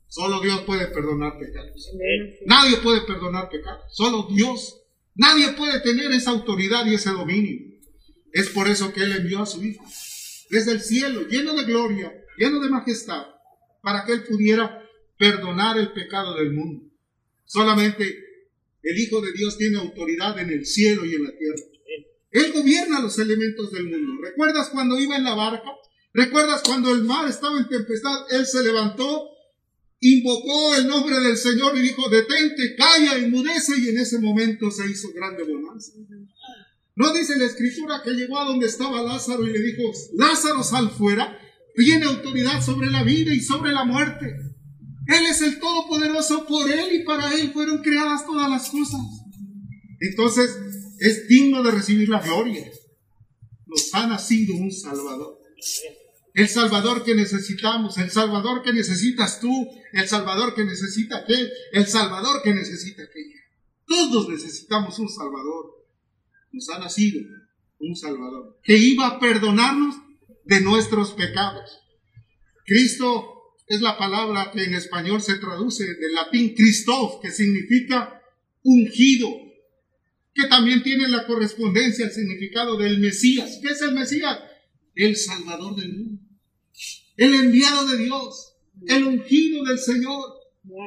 Solo 0.08 0.40
Dios 0.40 0.60
puede 0.62 0.86
perdonar 0.88 1.38
pecados. 1.38 1.90
Nadie 2.46 2.76
puede 2.78 3.00
perdonar 3.02 3.48
pecados. 3.48 3.84
Solo 3.90 4.28
Dios. 4.30 4.80
Nadie 5.16 5.52
puede 5.52 5.80
tener 5.80 6.12
esa 6.12 6.30
autoridad 6.30 6.86
y 6.86 6.94
ese 6.94 7.10
dominio. 7.10 7.60
Es 8.32 8.48
por 8.48 8.68
eso 8.68 8.92
que 8.92 9.02
Él 9.02 9.12
envió 9.12 9.42
a 9.42 9.46
su 9.46 9.62
Hijo 9.64 9.84
desde 10.50 10.72
el 10.72 10.80
cielo, 10.80 11.26
lleno 11.28 11.54
de 11.54 11.64
gloria, 11.64 12.12
lleno 12.38 12.60
de 12.60 12.68
majestad, 12.68 13.26
para 13.82 14.04
que 14.04 14.12
Él 14.12 14.24
pudiera 14.24 14.82
perdonar 15.18 15.78
el 15.78 15.92
pecado 15.92 16.36
del 16.36 16.52
mundo. 16.52 16.84
Solamente 17.44 18.04
el 18.82 18.98
Hijo 18.98 19.20
de 19.20 19.32
Dios 19.32 19.56
tiene 19.56 19.78
autoridad 19.78 20.38
en 20.38 20.50
el 20.50 20.66
cielo 20.66 21.04
y 21.04 21.14
en 21.14 21.24
la 21.24 21.36
tierra. 21.36 21.62
Él 22.34 22.52
gobierna 22.52 23.00
los 23.00 23.16
elementos 23.20 23.70
del 23.70 23.84
mundo. 23.84 24.20
¿Recuerdas 24.20 24.68
cuando 24.70 24.98
iba 24.98 25.16
en 25.16 25.22
la 25.22 25.34
barca? 25.34 25.70
¿Recuerdas 26.12 26.62
cuando 26.66 26.92
el 26.92 27.04
mar 27.04 27.28
estaba 27.28 27.56
en 27.58 27.68
tempestad? 27.68 28.26
Él 28.30 28.44
se 28.44 28.64
levantó, 28.64 29.28
invocó 30.00 30.74
el 30.74 30.88
nombre 30.88 31.20
del 31.20 31.36
Señor 31.36 31.78
y 31.78 31.82
dijo, 31.82 32.08
detente, 32.08 32.74
calla, 32.76 33.18
enmudece, 33.18 33.78
y 33.78 33.90
en 33.90 33.98
ese 33.98 34.18
momento 34.18 34.68
se 34.72 34.90
hizo 34.90 35.12
grande 35.14 35.44
bonanza. 35.44 35.92
¿No 36.96 37.12
dice 37.14 37.38
la 37.38 37.44
escritura 37.44 38.02
que 38.02 38.10
llegó 38.10 38.36
a 38.40 38.46
donde 38.46 38.66
estaba 38.66 39.00
Lázaro 39.02 39.46
y 39.46 39.52
le 39.52 39.62
dijo, 39.62 39.92
Lázaro 40.14 40.64
sal 40.64 40.90
fuera? 40.90 41.38
Tiene 41.76 42.04
autoridad 42.04 42.60
sobre 42.62 42.90
la 42.90 43.04
vida 43.04 43.32
y 43.32 43.40
sobre 43.40 43.70
la 43.70 43.84
muerte. 43.84 44.26
Él 45.06 45.26
es 45.30 45.40
el 45.40 45.60
Todopoderoso, 45.60 46.46
por 46.46 46.68
Él 46.68 46.94
y 46.94 47.04
para 47.04 47.32
Él 47.32 47.52
fueron 47.52 47.78
creadas 47.78 48.26
todas 48.26 48.50
las 48.50 48.70
cosas. 48.70 49.00
Entonces, 50.00 50.50
es 50.98 51.28
digno 51.28 51.62
de 51.62 51.70
recibir 51.70 52.08
la 52.08 52.20
gloria. 52.20 52.70
Nos 53.66 53.94
ha 53.94 54.06
nacido 54.06 54.54
un 54.56 54.70
Salvador. 54.70 55.38
El 56.34 56.48
Salvador 56.48 57.04
que 57.04 57.14
necesitamos, 57.14 57.96
el 57.98 58.10
Salvador 58.10 58.62
que 58.62 58.72
necesitas 58.72 59.40
tú, 59.40 59.68
el 59.92 60.08
Salvador 60.08 60.54
que 60.54 60.64
necesita 60.64 61.18
aquel, 61.18 61.50
el 61.72 61.86
Salvador 61.86 62.42
que 62.42 62.52
necesita 62.52 63.04
aquella. 63.04 63.40
Todos 63.86 64.28
necesitamos 64.28 64.98
un 64.98 65.08
Salvador. 65.08 65.86
Nos 66.52 66.68
ha 66.70 66.78
nacido 66.78 67.20
un 67.78 67.94
Salvador 67.96 68.58
que 68.62 68.76
iba 68.76 69.06
a 69.06 69.20
perdonarnos 69.20 69.96
de 70.44 70.60
nuestros 70.60 71.12
pecados. 71.12 71.80
Cristo 72.64 73.34
es 73.66 73.80
la 73.80 73.96
palabra 73.96 74.50
que 74.52 74.64
en 74.64 74.74
español 74.74 75.22
se 75.22 75.38
traduce 75.38 75.84
del 75.84 76.12
latín 76.12 76.54
Christoph, 76.54 77.20
que 77.22 77.30
significa 77.30 78.22
ungido, 78.62 79.28
que 80.34 80.48
también 80.48 80.82
tiene 80.82 81.08
la 81.08 81.26
correspondencia, 81.26 82.06
el 82.06 82.12
significado 82.12 82.76
del 82.76 82.98
Mesías. 82.98 83.58
¿Qué 83.62 83.68
es 83.68 83.82
el 83.82 83.94
Mesías? 83.94 84.38
El 84.94 85.16
Salvador 85.16 85.76
del 85.76 85.92
mundo, 85.92 86.22
el 87.16 87.34
enviado 87.34 87.86
de 87.86 87.98
Dios, 87.98 88.54
el 88.86 89.04
ungido 89.04 89.64
del 89.64 89.78
Señor, 89.78 90.20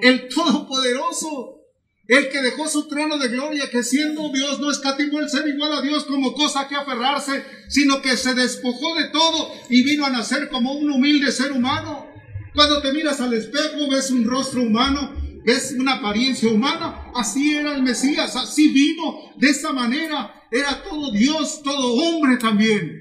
el 0.02 0.28
Todopoderoso, 0.30 1.62
el 2.08 2.30
que 2.30 2.42
dejó 2.42 2.70
su 2.70 2.88
trono 2.88 3.18
de 3.18 3.28
gloria, 3.28 3.70
que 3.70 3.84
siendo 3.84 4.32
Dios 4.32 4.60
no 4.60 4.72
escatimó 4.72 5.20
el 5.20 5.30
ser 5.30 5.48
igual 5.48 5.74
a 5.74 5.82
Dios 5.82 6.06
como 6.06 6.34
cosa 6.34 6.68
que 6.68 6.76
aferrarse, 6.76 7.44
sino 7.68 8.02
que 8.02 8.16
se 8.16 8.34
despojó 8.34 8.96
de 8.96 9.10
todo 9.10 9.52
y 9.70 9.84
vino 9.84 10.06
a 10.06 10.10
nacer 10.10 10.50
como 10.50 10.74
un 10.74 10.90
humilde 10.90 11.32
ser 11.32 11.52
humano. 11.52 12.08
Cuando 12.54 12.82
te 12.82 12.94
miras 12.94 13.20
al 13.20 13.34
espejo 13.34 13.90
ves 13.90 14.10
un 14.10 14.24
rostro 14.24 14.62
humano, 14.62 15.27
ves 15.48 15.74
una 15.80 15.94
apariencia 15.94 16.50
humana. 16.50 17.10
Así 17.16 17.56
era 17.56 17.74
el 17.74 17.82
Mesías, 17.82 18.36
así 18.36 18.68
vino, 18.68 19.32
de 19.38 19.50
esa 19.50 19.72
manera. 19.72 20.46
Era 20.52 20.84
todo 20.84 21.12
Dios, 21.14 21.64
todo 21.64 21.94
hombre 21.94 22.36
también. 22.38 22.92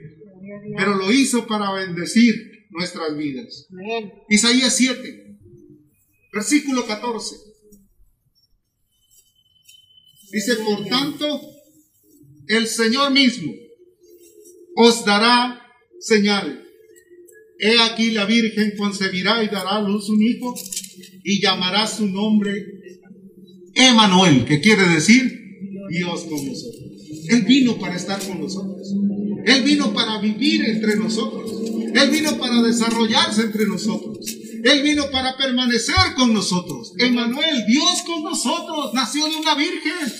Pero 0.77 0.95
lo 0.95 1.13
hizo 1.13 1.45
para 1.47 1.73
bendecir 1.73 2.35
nuestras 2.71 3.17
vidas. 3.17 3.67
Isaías 4.29 4.77
7, 4.77 5.39
versículo 6.33 6.87
14. 6.87 7.35
Dice, 10.31 10.57
por 10.57 10.87
tanto, 10.87 11.41
el 12.47 12.69
Señor 12.69 13.11
mismo 13.11 13.53
os 14.77 15.05
dará 15.05 15.61
señal. 15.99 16.63
He 17.59 17.81
aquí 17.81 18.11
la 18.13 18.25
Virgen 18.25 18.75
concebirá 18.77 19.43
y 19.43 19.49
dará 19.49 19.77
a 19.77 19.83
luz 19.83 20.09
un 20.11 20.23
hijo 20.23 20.55
y 21.25 21.41
llamará 21.41 21.87
su 21.87 22.07
nombre 22.07 22.65
Emanuel, 23.75 24.45
que 24.45 24.61
quiere 24.61 24.89
decir 24.89 25.23
Dios 25.91 26.23
con 26.23 26.47
nosotros. 26.47 26.87
Él 27.29 27.43
vino 27.43 27.79
para 27.79 27.97
estar 27.97 28.21
con 28.25 28.41
nosotros. 28.41 28.95
Él 29.45 29.63
vino 29.63 29.93
para 29.93 30.21
vivir 30.21 30.65
entre 30.65 30.97
nosotros. 30.97 31.51
Él 31.95 32.11
vino 32.11 32.37
para 32.39 32.63
desarrollarse 32.63 33.43
entre 33.43 33.67
nosotros. 33.67 34.19
Él 34.65 34.83
vino 34.83 35.11
para 35.11 35.37
permanecer 35.37 35.95
con 36.17 36.33
nosotros. 36.33 36.93
Emanuel, 36.99 37.65
Dios 37.67 38.03
con 38.05 38.25
nosotros, 38.25 38.93
nació 38.95 39.27
de 39.29 39.37
una 39.37 39.55
virgen. 39.55 40.13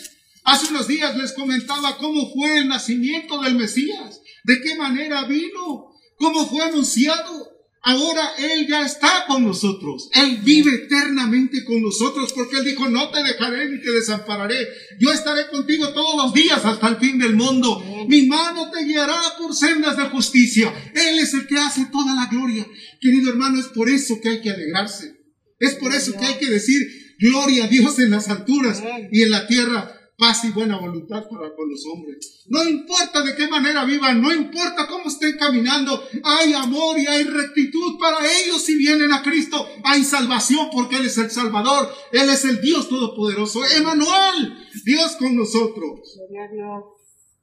Hace 0.45 0.69
unos 0.69 0.87
días 0.87 1.17
les 1.17 1.33
comentaba 1.33 1.99
cómo 1.99 2.31
fue 2.33 2.59
el 2.59 2.69
nacimiento 2.69 3.41
del 3.41 3.57
Mesías, 3.57 4.21
de 4.45 4.61
qué 4.61 4.77
manera 4.77 5.27
vino, 5.27 5.87
cómo 6.19 6.47
fue 6.47 6.63
anunciado. 6.63 7.46
Ahora 7.89 8.33
Él 8.37 8.67
ya 8.67 8.85
está 8.85 9.27
con 9.29 9.45
nosotros. 9.45 10.11
Él 10.13 10.41
vive 10.43 10.75
eternamente 10.75 11.65
con 11.65 11.81
nosotros 11.81 12.33
porque 12.33 12.57
Él 12.57 12.65
dijo, 12.65 12.89
no 12.89 13.11
te 13.11 13.23
dejaré 13.23 13.71
ni 13.71 13.81
te 13.81 13.93
desampararé. 13.93 14.67
Yo 14.99 15.13
estaré 15.13 15.47
contigo 15.47 15.91
todos 15.91 16.17
los 16.17 16.35
días 16.35 16.65
hasta 16.65 16.89
el 16.89 16.97
fin 16.97 17.17
del 17.17 17.37
mundo. 17.37 17.81
Mi 18.09 18.27
mano 18.27 18.73
te 18.73 18.85
guiará 18.85 19.21
por 19.39 19.55
sendas 19.55 19.97
de 19.97 20.03
justicia. 20.07 20.75
Él 20.95 21.21
es 21.21 21.33
el 21.35 21.47
que 21.47 21.59
hace 21.59 21.87
toda 21.93 22.13
la 22.17 22.27
gloria. 22.27 22.67
Querido 23.01 23.31
hermano, 23.31 23.61
es 23.61 23.67
por 23.67 23.89
eso 23.89 24.21
que 24.21 24.31
hay 24.31 24.41
que 24.41 24.51
alegrarse. 24.51 25.21
Es 25.61 25.77
por 25.77 25.95
eso 25.95 26.13
que 26.19 26.27
hay 26.27 26.39
que 26.39 26.47
decir, 26.47 27.15
gloria 27.21 27.67
a 27.67 27.69
Dios 27.69 28.01
en 28.01 28.11
las 28.11 28.29
alturas 28.29 28.83
y 29.13 29.23
en 29.23 29.31
la 29.31 29.47
tierra 29.47 29.96
paz 30.17 30.45
y 30.45 30.51
buena 30.51 30.79
voluntad 30.79 31.29
para 31.29 31.55
con 31.55 31.69
los 31.69 31.85
hombres. 31.87 32.45
No 32.47 32.65
importa 32.65 33.23
de 33.23 33.35
qué 33.35 33.49
manera 33.49 33.85
vivan, 33.85 34.23
no 34.23 34.33
importa 34.33 34.87
cómo 34.87 35.09
estén 35.09 35.37
caminando, 35.37 36.03
hay 36.23 36.55
amor 36.55 36.99
y 36.99 37.07
hay 37.07 37.25
rectitud 37.25 37.99
para 37.99 38.19
ellos 38.41 38.63
si 38.63 38.77
vienen 38.77 39.13
a 39.13 39.23
Cristo. 39.23 39.67
Hay 39.85 40.05
salvación 40.05 40.69
porque 40.73 40.97
Él 40.97 41.07
es 41.07 41.19
el 41.19 41.31
Salvador, 41.31 41.93
Él 42.13 42.31
es 42.31 42.45
el 42.45 42.61
Dios 42.61 42.89
Todopoderoso. 42.89 43.65
Emanuel, 43.65 44.57
Dios 44.85 45.17
con 45.17 45.37
nosotros. 45.37 46.01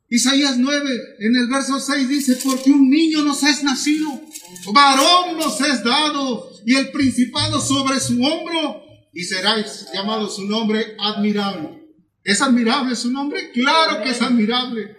Isaías 0.10 0.58
9, 0.58 0.90
en 1.20 1.36
el 1.36 1.48
verso 1.48 1.80
6 1.80 2.08
dice, 2.08 2.38
porque 2.44 2.72
un 2.72 2.90
niño 2.90 3.24
nos 3.24 3.42
es 3.44 3.64
nacido, 3.64 4.10
varón 4.72 5.38
nos 5.38 5.60
es 5.62 5.84
dado, 5.84 6.52
y 6.66 6.76
el 6.76 6.92
principado 6.92 7.60
sobre 7.60 8.00
su 8.00 8.22
hombro, 8.24 8.84
y 9.12 9.24
será 9.24 9.56
llamado 9.92 10.30
su 10.30 10.46
nombre 10.46 10.96
admirable 11.00 11.83
¿Es 12.24 12.42
admirable 12.42 12.96
su 12.96 13.12
nombre? 13.12 13.52
Claro 13.52 14.02
que 14.02 14.12
es 14.12 14.22
admirable. 14.22 14.96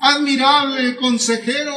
Admirable, 0.00 0.96
consejero. 0.96 1.72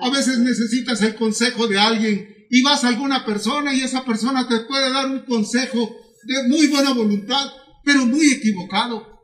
A 0.00 0.10
veces 0.10 0.38
necesitas 0.38 1.02
el 1.02 1.14
consejo 1.14 1.66
de 1.66 1.78
alguien 1.78 2.46
y 2.50 2.62
vas 2.62 2.84
a 2.84 2.88
alguna 2.88 3.24
persona 3.24 3.74
y 3.74 3.80
esa 3.80 4.04
persona 4.04 4.48
te 4.48 4.60
puede 4.60 4.92
dar 4.92 5.06
un 5.06 5.20
consejo 5.20 5.96
de 6.24 6.48
muy 6.48 6.66
buena 6.68 6.92
voluntad, 6.92 7.50
pero 7.84 8.06
muy 8.06 8.30
equivocado. 8.30 9.20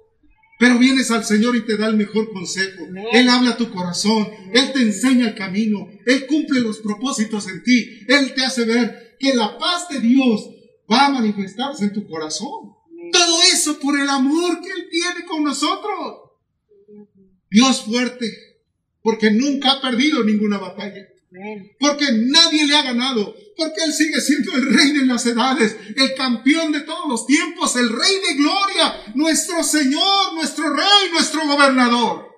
Pero 0.58 0.78
vienes 0.78 1.10
al 1.10 1.24
Señor 1.24 1.54
y 1.56 1.64
te 1.64 1.76
da 1.76 1.86
el 1.86 1.96
mejor 1.96 2.32
consejo. 2.32 2.84
Él 3.12 3.28
habla 3.28 3.50
a 3.50 3.56
tu 3.56 3.70
corazón, 3.70 4.28
Él 4.52 4.72
te 4.72 4.82
enseña 4.82 5.28
el 5.28 5.34
camino, 5.34 5.88
Él 6.04 6.26
cumple 6.26 6.60
los 6.60 6.78
propósitos 6.78 7.48
en 7.48 7.62
ti, 7.62 8.00
Él 8.08 8.34
te 8.34 8.44
hace 8.44 8.64
ver 8.64 9.16
que 9.20 9.34
la 9.34 9.56
paz 9.56 9.88
de 9.88 10.00
Dios 10.00 10.48
va 10.90 11.06
a 11.06 11.10
manifestarse 11.10 11.84
en 11.84 11.92
tu 11.92 12.06
corazón. 12.08 12.77
Eso 13.68 13.78
por 13.80 13.98
el 14.00 14.08
amor 14.08 14.60
que 14.62 14.70
Él 14.70 14.88
tiene 14.90 15.26
con 15.26 15.44
nosotros. 15.44 16.30
Dios 17.50 17.84
fuerte, 17.84 18.26
porque 19.02 19.30
nunca 19.30 19.72
ha 19.72 19.80
perdido 19.82 20.24
ninguna 20.24 20.58
batalla. 20.58 21.06
Porque 21.78 22.06
nadie 22.12 22.66
le 22.66 22.76
ha 22.76 22.82
ganado. 22.82 23.34
Porque 23.56 23.84
Él 23.84 23.92
sigue 23.92 24.20
siendo 24.20 24.54
el 24.54 24.72
rey 24.72 24.92
de 24.92 25.04
las 25.04 25.26
edades, 25.26 25.76
el 25.96 26.14
campeón 26.14 26.72
de 26.72 26.80
todos 26.80 27.08
los 27.08 27.26
tiempos, 27.26 27.76
el 27.76 27.90
rey 27.90 28.14
de 28.28 28.34
gloria, 28.36 29.12
nuestro 29.14 29.62
Señor, 29.62 30.34
nuestro 30.34 30.72
rey, 30.72 31.10
nuestro 31.12 31.46
gobernador. 31.46 32.28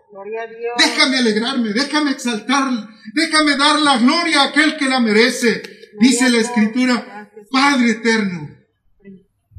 Déjame 0.78 1.18
alegrarme, 1.18 1.72
déjame 1.72 2.10
exaltar, 2.10 2.88
déjame 3.14 3.56
dar 3.56 3.80
la 3.80 3.98
gloria 3.98 4.42
a 4.42 4.44
aquel 4.46 4.76
que 4.76 4.88
la 4.88 4.98
merece. 4.98 5.62
Dice 6.00 6.28
la 6.30 6.40
Escritura, 6.40 7.30
Padre 7.50 7.90
eterno, 7.90 8.56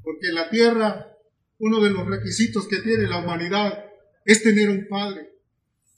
porque 0.03 0.31
la 0.33 0.49
tierra 0.49 1.10
uno 1.61 1.79
de 1.79 1.91
los 1.91 2.07
requisitos 2.07 2.67
que 2.67 2.77
tiene 2.77 3.07
la 3.07 3.19
humanidad 3.19 3.85
es 4.25 4.41
tener 4.41 4.69
un 4.69 4.87
padre. 4.87 5.29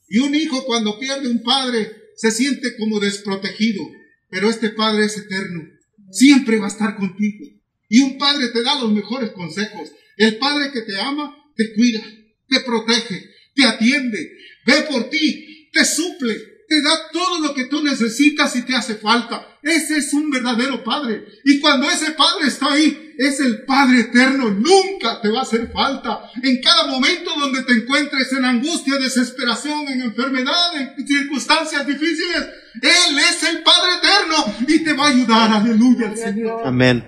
Y 0.10 0.20
un 0.20 0.36
hijo 0.36 0.64
cuando 0.66 1.00
pierde 1.00 1.30
un 1.30 1.42
padre 1.42 1.90
se 2.16 2.32
siente 2.32 2.76
como 2.78 3.00
desprotegido, 3.00 3.82
pero 4.30 4.50
este 4.50 4.70
padre 4.70 5.06
es 5.06 5.18
eterno, 5.18 5.64
siempre 6.12 6.60
va 6.60 6.66
a 6.66 6.70
estar 6.70 6.98
contigo. 6.98 7.46
Y 7.88 8.02
un 8.02 8.18
padre 8.18 8.50
te 8.50 8.62
da 8.62 8.80
los 8.82 8.92
mejores 8.92 9.32
consejos. 9.32 9.90
El 10.18 10.38
padre 10.38 10.72
que 10.72 10.82
te 10.82 11.00
ama, 11.00 11.36
te 11.56 11.74
cuida, 11.74 12.04
te 12.50 12.60
protege, 12.60 13.30
te 13.56 13.66
atiende, 13.66 14.38
ve 14.66 14.74
por 14.90 15.10
ti, 15.10 15.70
te 15.72 15.86
suple, 15.86 16.36
te 16.68 16.82
da 16.82 17.10
todo 17.12 17.40
lo 17.40 17.54
que 17.54 17.66
tú 17.66 17.84
necesitas 17.84 18.56
y 18.56 18.64
te 18.64 18.76
hace 18.76 18.96
falta. 18.96 19.60
Ese 19.62 19.98
es 19.98 20.14
un 20.14 20.30
verdadero 20.30 20.84
Padre. 20.84 21.26
Y 21.46 21.60
cuando 21.60 21.90
ese 21.90 22.12
Padre 22.12 22.48
está 22.48 22.74
ahí, 22.74 23.14
es 23.18 23.40
el 23.40 23.64
Padre 23.64 24.02
eterno. 24.02 24.50
Nunca 24.50 25.22
te 25.22 25.30
va 25.30 25.40
a 25.40 25.44
hacer 25.44 25.72
falta. 25.72 26.30
En 26.42 26.62
cada 26.62 26.88
momento 26.88 27.32
donde 27.40 27.64
te 27.64 27.74
encuentres 27.74 28.34
en 28.34 28.46
angustia, 28.46 28.98
desesperación, 28.98 29.88
en 29.88 30.02
enfermedad, 30.02 30.76
en 30.76 31.08
circunstancias 31.08 31.88
difíciles, 31.88 32.44
Él 32.82 33.20
es 33.20 33.44
el 33.50 33.64
Padre 33.64 33.92
eterno 34.02 34.56
y 34.68 34.84
te 34.84 34.94
va 34.94 35.06
a 35.06 35.10
ayudar. 35.10 35.52
Aleluya 35.52 36.10
al 36.10 36.18
Señor. 36.18 36.62
Amén. 36.66 37.06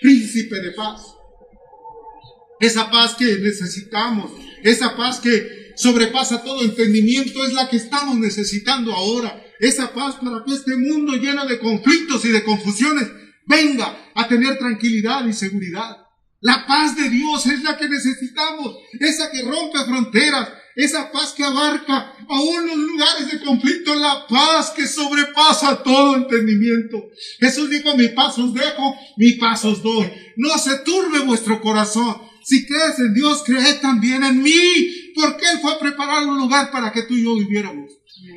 Príncipe 0.00 0.60
de 0.60 0.72
paz. 0.72 1.02
Esa 2.60 2.90
paz 2.90 3.14
que 3.14 3.38
necesitamos. 3.38 4.32
Esa 4.62 4.96
paz 4.96 5.20
que 5.20 5.63
sobrepasa 5.76 6.42
todo 6.42 6.62
entendimiento, 6.62 7.44
es 7.44 7.52
la 7.52 7.68
que 7.68 7.76
estamos 7.76 8.16
necesitando 8.16 8.92
ahora. 8.92 9.42
Esa 9.60 9.92
paz 9.92 10.16
para 10.16 10.44
que 10.44 10.52
este 10.54 10.76
mundo 10.76 11.14
lleno 11.14 11.46
de 11.46 11.58
conflictos 11.58 12.24
y 12.24 12.28
de 12.28 12.44
confusiones 12.44 13.08
venga 13.46 14.10
a 14.14 14.28
tener 14.28 14.58
tranquilidad 14.58 15.26
y 15.26 15.32
seguridad. 15.32 15.98
La 16.40 16.66
paz 16.66 16.94
de 16.96 17.08
Dios 17.08 17.46
es 17.46 17.62
la 17.62 17.76
que 17.76 17.88
necesitamos, 17.88 18.76
esa 19.00 19.30
que 19.30 19.42
rompe 19.42 19.78
fronteras, 19.86 20.50
esa 20.76 21.10
paz 21.10 21.32
que 21.32 21.44
abarca 21.44 22.12
aún 22.28 22.66
los 22.66 22.76
lugares 22.76 23.32
de 23.32 23.40
conflicto, 23.40 23.94
la 23.94 24.26
paz 24.28 24.72
que 24.76 24.86
sobrepasa 24.86 25.82
todo 25.82 26.16
entendimiento. 26.16 27.02
Jesús 27.38 27.70
dijo, 27.70 27.96
mi 27.96 28.08
paz 28.08 28.36
os 28.38 28.52
dejo, 28.52 28.94
mi 29.16 29.32
paz 29.32 29.64
os 29.64 29.82
doy. 29.82 30.10
No 30.36 30.58
se 30.58 30.78
turbe 30.80 31.20
vuestro 31.20 31.60
corazón. 31.60 32.16
Si 32.44 32.66
crees 32.66 32.98
en 32.98 33.14
Dios, 33.14 33.42
cree 33.46 33.74
también 33.74 34.22
en 34.24 34.42
mí 34.42 35.03
porque 35.14 35.44
Él 35.50 35.58
fue 35.60 35.72
a 35.72 35.78
preparar 35.78 36.26
un 36.26 36.38
lugar 36.38 36.70
para 36.70 36.92
que 36.92 37.02
tú 37.02 37.14
y 37.14 37.24
yo 37.24 37.36
viviéramos. 37.36 37.90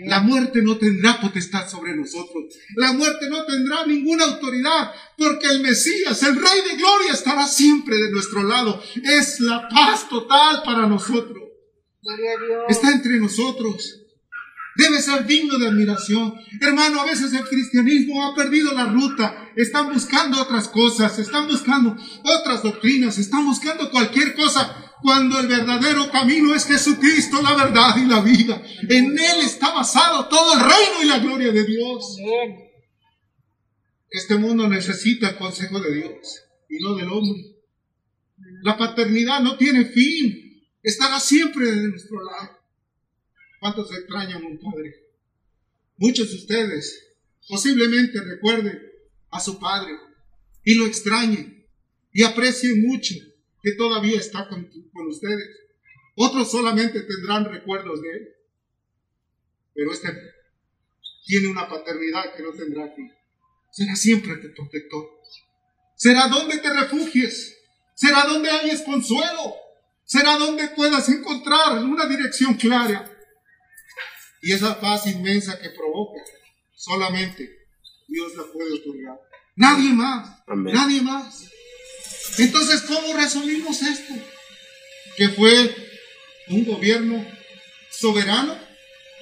La 0.05 0.19
muerte 0.21 0.61
no 0.61 0.77
tendrá 0.77 1.19
potestad 1.19 1.67
sobre 1.69 1.95
nosotros. 1.95 2.45
La 2.75 2.93
muerte 2.93 3.29
no 3.29 3.45
tendrá 3.45 3.85
ninguna 3.85 4.25
autoridad, 4.25 4.91
porque 5.17 5.47
el 5.47 5.61
Mesías, 5.61 6.21
el 6.23 6.35
Rey 6.35 6.61
de 6.69 6.77
Gloria, 6.77 7.13
estará 7.13 7.47
siempre 7.47 7.95
de 7.97 8.11
nuestro 8.11 8.43
lado. 8.43 8.81
Es 9.03 9.39
la 9.39 9.67
paz 9.69 10.09
total 10.09 10.63
para 10.63 10.87
nosotros. 10.87 11.43
Está 12.69 12.91
entre 12.91 13.19
nosotros. 13.19 14.01
Debe 14.75 15.01
ser 15.01 15.25
digno 15.25 15.57
de 15.57 15.67
admiración. 15.67 16.35
Hermano, 16.61 17.01
a 17.01 17.05
veces 17.05 17.33
el 17.33 17.43
cristianismo 17.45 18.25
ha 18.25 18.35
perdido 18.35 18.73
la 18.73 18.85
ruta. 18.85 19.51
Están 19.55 19.91
buscando 19.91 20.39
otras 20.39 20.67
cosas, 20.67 21.17
están 21.17 21.47
buscando 21.47 21.95
otras 22.23 22.61
doctrinas, 22.61 23.17
están 23.17 23.45
buscando 23.45 23.89
cualquier 23.89 24.35
cosa 24.35 24.87
cuando 25.01 25.39
el 25.39 25.47
verdadero 25.47 26.10
camino 26.12 26.53
es 26.55 26.65
Jesucristo, 26.65 27.41
la 27.41 27.55
verdad 27.55 27.95
y 27.97 28.05
la 28.05 28.21
vida. 28.21 28.62
En 28.89 29.17
Él 29.17 29.41
está 29.43 29.73
basado 29.73 30.27
todo 30.27 30.53
el 30.53 30.60
reino 30.60 31.03
y 31.03 31.05
la 31.05 31.19
gloria 31.19 31.51
de 31.51 31.65
Dios. 31.65 32.17
Este 34.10 34.36
mundo 34.38 34.67
necesita 34.67 35.29
el 35.29 35.38
consejo 35.38 35.79
de 35.79 35.95
Dios 35.95 36.43
y 36.69 36.79
no 36.79 36.95
del 36.95 37.10
hombre. 37.10 37.57
La 38.63 38.77
paternidad 38.77 39.41
no 39.41 39.57
tiene 39.57 39.86
fin, 39.86 40.63
estará 40.81 41.19
siempre 41.19 41.65
de 41.65 41.88
nuestro 41.89 42.23
lado. 42.23 42.57
¿Cuántos 43.60 43.91
extrañan 43.91 44.43
a 44.43 44.47
un 44.47 44.60
padre? 44.60 44.95
Muchos 45.97 46.29
de 46.29 46.36
ustedes 46.38 47.15
posiblemente 47.47 48.19
recuerden 48.21 48.79
a 49.31 49.39
su 49.39 49.60
padre 49.60 49.93
y 50.63 50.75
lo 50.75 50.86
extrañen 50.86 51.65
y 52.13 52.23
aprecien 52.23 52.86
mucho 52.86 53.15
que 53.61 53.73
todavía 53.73 54.17
está 54.17 54.47
con, 54.47 54.69
ustedes. 55.07 55.49
Otros 56.15 56.49
solamente 56.51 57.01
tendrán 57.01 57.45
recuerdos 57.45 58.01
de 58.01 58.09
él. 58.09 58.27
Pero 59.73 59.91
este 59.91 60.07
tiene 61.25 61.49
una 61.49 61.67
paternidad 61.67 62.33
que 62.35 62.43
no 62.43 62.51
tendrá 62.51 62.93
fin. 62.95 63.11
Será 63.71 63.95
siempre 63.95 64.35
tu 64.37 64.53
protector. 64.53 65.05
Será 65.95 66.27
donde 66.27 66.57
te 66.57 66.73
refugies. 66.73 67.57
Será 67.93 68.25
donde 68.25 68.49
hayas 68.49 68.81
consuelo. 68.83 69.55
Será 70.05 70.37
donde 70.37 70.69
puedas 70.69 71.09
encontrar 71.09 71.83
una 71.83 72.05
dirección 72.07 72.53
clara. 72.55 73.11
Y 74.41 74.53
esa 74.53 74.79
paz 74.79 75.07
inmensa 75.07 75.59
que 75.59 75.69
provoca, 75.71 76.21
solamente 76.75 77.67
Dios 78.07 78.35
la 78.35 78.43
puede 78.51 78.73
otorgar. 78.75 79.19
Nadie 79.55 79.91
más. 79.91 80.43
Nadie 80.47 81.01
más. 81.01 81.51
Entonces, 82.37 82.81
¿cómo 82.81 83.13
resumimos 83.15 83.81
esto? 83.81 84.13
Que 85.15 85.29
fue 85.29 85.75
un 86.47 86.65
gobierno 86.65 87.25
soberano, 87.91 88.57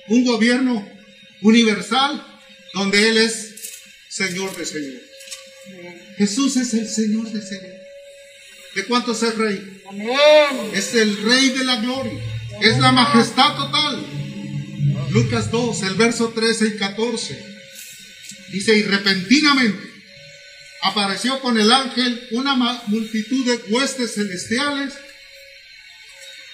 un 0.07 0.25
gobierno 0.25 0.87
universal, 1.41 2.25
donde 2.73 3.09
Él 3.09 3.17
es 3.17 3.55
Señor 4.09 4.55
de 4.55 4.65
Señor. 4.65 5.01
Jesús 6.17 6.57
es 6.57 6.73
el 6.73 6.87
Señor 6.87 7.31
de 7.31 7.41
Señor. 7.41 7.75
¿De 8.75 8.85
cuánto 8.85 9.13
es 9.13 9.23
el 9.23 9.35
Rey? 9.37 9.81
Es 10.73 10.93
el 10.95 11.23
Rey 11.23 11.49
de 11.49 11.63
la 11.63 11.77
gloria. 11.77 12.21
Es 12.61 12.77
la 12.79 12.91
majestad 12.91 13.55
total. 13.55 14.05
Lucas 15.11 15.49
2, 15.51 15.83
el 15.83 15.95
verso 15.95 16.29
13 16.29 16.67
y 16.67 16.77
14. 16.77 17.45
Dice, 18.51 18.75
y 18.75 18.83
repentinamente 18.83 19.94
apareció 20.85 21.39
con 21.39 21.57
el 21.59 21.71
ángel 21.71 22.27
una 22.31 22.55
multitud 22.87 23.45
de 23.45 23.73
huestes 23.73 24.13
celestiales 24.13 24.93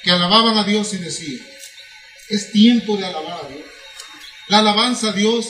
que 0.04 0.12
alababan 0.12 0.58
a 0.58 0.64
Dios 0.64 0.94
y 0.94 0.98
decían, 0.98 1.46
es 2.30 2.52
tiempo 2.52 2.96
de 2.96 3.06
alabar 3.06 3.46
a 3.46 3.50
Dios. 3.50 3.66
La 4.48 4.60
alabanza 4.60 5.10
a 5.10 5.14
Dios 5.14 5.48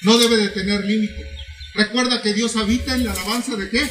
no 0.00 0.16
debe 0.16 0.38
de 0.38 0.48
tener 0.48 0.84
límite. 0.84 1.26
Recuerda 1.74 2.22
que 2.22 2.32
Dios 2.32 2.56
habita 2.56 2.94
en 2.94 3.04
la 3.04 3.12
alabanza 3.12 3.54
de 3.56 3.68
qué? 3.68 3.86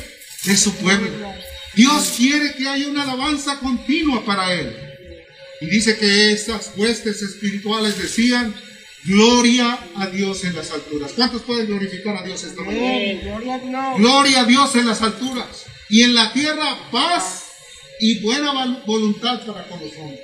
De 0.45 0.57
su 0.57 0.75
pueblo. 0.75 1.33
Dios 1.75 2.13
quiere 2.17 2.55
que 2.55 2.67
haya 2.67 2.87
una 2.87 3.03
alabanza 3.03 3.59
continua 3.59 4.25
para 4.25 4.53
Él. 4.53 4.75
Y 5.61 5.67
dice 5.67 5.97
que 5.97 6.31
esas 6.31 6.71
huestes 6.75 7.21
espirituales 7.21 7.97
decían, 7.99 8.55
gloria 9.03 9.79
a 9.95 10.07
Dios 10.07 10.43
en 10.43 10.55
las 10.55 10.71
alturas. 10.71 11.11
¿Cuántos 11.15 11.41
pueden 11.43 11.67
glorificar 11.67 12.17
a 12.17 12.23
Dios 12.23 12.43
esta 12.43 12.61
mañana? 12.61 13.21
Gloria 13.21 13.55
a 13.55 13.59
Dios. 13.59 13.97
Gloria 13.97 14.41
a 14.41 14.45
Dios 14.45 14.75
en 14.75 14.87
las 14.87 15.01
alturas. 15.01 15.65
Y 15.89 16.03
en 16.03 16.13
la 16.13 16.31
tierra 16.33 16.89
paz 16.91 17.45
y 17.99 18.19
buena 18.19 18.81
voluntad 18.85 19.45
para 19.45 19.67
con 19.67 19.79
los 19.79 19.91
hombres. 19.97 20.21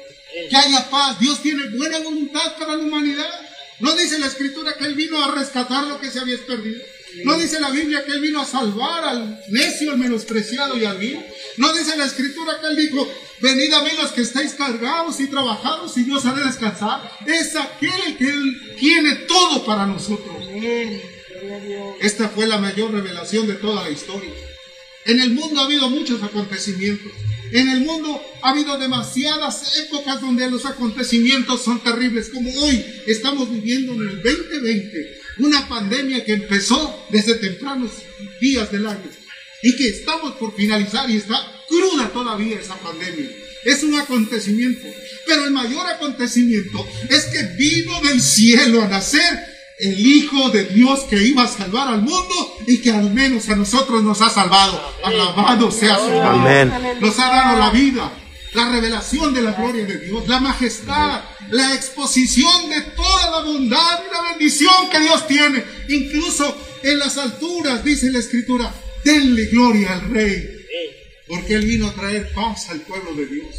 Que 0.50 0.56
haya 0.56 0.90
paz. 0.90 1.20
Dios 1.20 1.42
tiene 1.42 1.64
buena 1.78 2.00
voluntad 2.00 2.58
para 2.58 2.76
la 2.76 2.84
humanidad. 2.84 3.30
No 3.80 3.96
dice 3.96 4.18
la 4.20 4.28
escritura 4.28 4.74
que 4.78 4.86
Él 4.86 4.96
vino 4.96 5.24
a 5.24 5.36
rescatar 5.36 5.86
lo 5.86 6.00
que 6.00 6.10
se 6.10 6.20
había 6.20 6.38
perdido. 6.46 6.82
No 7.24 7.38
dice 7.38 7.60
la 7.60 7.70
Biblia 7.70 8.04
que 8.06 8.12
Él 8.12 8.22
vino 8.22 8.42
a 8.42 8.46
salvar 8.46 9.06
al 9.06 9.42
necio, 9.50 9.92
al 9.92 9.98
menospreciado 9.98 10.78
y 10.78 10.86
al 10.86 10.98
vil. 10.98 11.20
No 11.58 11.74
dice 11.74 11.96
la 11.96 12.06
escritura 12.06 12.60
que 12.60 12.68
Él 12.68 12.76
dijo, 12.76 13.08
venid 13.42 13.74
a 13.74 13.84
mí 13.84 13.90
los 14.02 14.12
que 14.12 14.22
estáis 14.22 14.54
cargados 14.54 15.20
y 15.20 15.28
trabajados 15.28 15.98
y 15.98 16.04
Dios 16.04 16.26
haré 16.26 16.46
descansar. 16.46 17.12
Es 17.26 17.56
aquel 17.56 18.18
que 18.18 18.30
Él 18.30 18.76
tiene 18.80 19.16
todo 19.28 19.66
para 19.66 19.86
nosotros. 19.86 20.36
Esta 22.00 22.30
fue 22.30 22.48
la 22.48 22.58
mayor 22.58 22.92
revelación 22.92 23.48
de 23.48 23.56
toda 23.56 23.84
la 23.84 23.90
historia. 23.90 24.32
En 25.06 25.20
el 25.20 25.32
mundo 25.32 25.62
ha 25.62 25.66
habido 25.66 25.90
muchos 25.90 26.22
acontecimientos. 26.22 27.12
En 27.52 27.70
el 27.70 27.82
mundo 27.82 28.22
ha 28.42 28.50
habido 28.50 28.78
demasiadas 28.78 29.78
épocas 29.78 30.20
donde 30.20 30.50
los 30.52 30.66
acontecimientos 30.66 31.64
son 31.64 31.80
terribles, 31.82 32.30
como 32.30 32.52
hoy 32.60 32.84
estamos 33.06 33.50
viviendo 33.50 33.94
en 33.94 34.10
el 34.10 34.22
2020, 34.22 35.22
una 35.40 35.68
pandemia 35.70 36.26
que 36.26 36.34
empezó 36.34 37.06
desde 37.10 37.36
tempranos 37.36 37.92
días 38.42 38.70
del 38.70 38.88
año 38.88 39.10
y 39.62 39.76
que 39.76 39.90
estamos 39.90 40.34
por 40.36 40.56
finalizar 40.56 41.10
y 41.10 41.18
está 41.18 41.36
cruda 41.68 42.10
todavía 42.10 42.60
esa 42.60 42.76
pandemia. 42.76 43.30
Es 43.66 43.84
un 43.84 43.96
acontecimiento, 43.96 44.88
pero 45.26 45.46
el 45.46 45.52
mayor 45.52 45.86
acontecimiento 45.88 46.88
es 47.10 47.26
que 47.26 47.44
vino 47.58 48.00
del 48.02 48.22
cielo 48.22 48.84
a 48.84 48.88
nacer 48.88 49.58
el 49.80 50.00
Hijo 50.00 50.50
de 50.50 50.66
Dios 50.66 51.02
que 51.10 51.22
iba 51.22 51.44
a 51.44 51.48
salvar 51.48 51.88
al 51.90 52.02
mundo 52.02 52.56
y 52.66 52.78
que 52.80 52.92
al 52.92 53.14
menos 53.14 53.48
a 53.50 53.56
nosotros 53.56 54.04
nos 54.04 54.22
ha 54.22 54.30
salvado. 54.30 54.82
Alabado 55.04 55.72
sea 55.72 55.98
su 55.98 56.10
nombre. 56.10 56.66
Nos 57.00 57.20
ha 57.20 57.28
dado 57.28 57.60
la 57.60 57.70
vida, 57.70 58.12
la 58.54 58.72
revelación 58.72 59.34
de 59.34 59.42
la 59.42 59.52
gloria 59.52 59.86
de 59.86 60.00
Dios, 60.00 60.28
la 60.28 60.40
majestad, 60.40 61.22
la 61.50 61.76
exposición 61.76 62.70
de 62.70 62.82
toda 62.96 63.32
la 63.32 63.40
bondad 63.42 64.00
y 64.08 64.14
la 64.14 64.30
bendición 64.32 64.90
que 64.92 65.00
Dios 65.00 65.28
tiene. 65.28 65.64
Incluso 65.90 66.58
en 66.84 67.00
las 67.00 67.18
alturas, 67.18 67.84
dice 67.84 68.12
la 68.12 68.20
Escritura, 68.20 68.74
denle 69.08 69.46
gloria 69.46 69.94
al 69.94 70.10
Rey. 70.10 70.50
Porque 71.28 71.56
Él 71.56 71.66
vino 71.66 71.88
a 71.88 71.94
traer 71.94 72.32
paz 72.34 72.70
al 72.70 72.82
pueblo 72.82 73.14
de 73.14 73.26
Dios. 73.26 73.56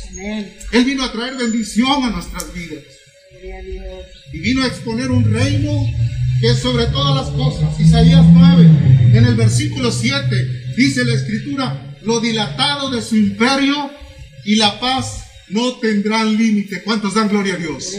Él 0.73 0.85
vino 0.85 1.05
a 1.05 1.13
traer 1.13 1.37
bendición 1.37 2.05
a 2.05 2.11
nuestras 2.11 2.53
vidas. 2.55 2.85
Y 4.33 4.39
vino 4.39 4.63
a 4.63 4.67
exponer 4.67 5.11
un 5.11 5.33
reino 5.33 5.73
que 6.41 6.51
es 6.51 6.59
sobre 6.59 6.87
todas 6.87 7.15
las 7.15 7.35
cosas. 7.35 7.79
Isaías 7.81 8.25
9, 8.27 8.65
en 9.15 9.25
el 9.25 9.35
versículo 9.35 9.93
7, 9.93 10.75
dice 10.77 11.05
la 11.05 11.15
escritura, 11.15 11.97
lo 12.03 12.21
dilatado 12.21 12.91
de 12.91 13.03
su 13.03 13.17
imperio 13.17 13.91
y 14.45 14.57
la 14.57 14.81
paz 14.81 15.28
no 15.51 15.79
tendrán 15.79 16.37
límite. 16.37 16.83
¿Cuántos 16.83 17.15
dan 17.15 17.29
gloria 17.29 17.55
a 17.55 17.57
Dios? 17.57 17.97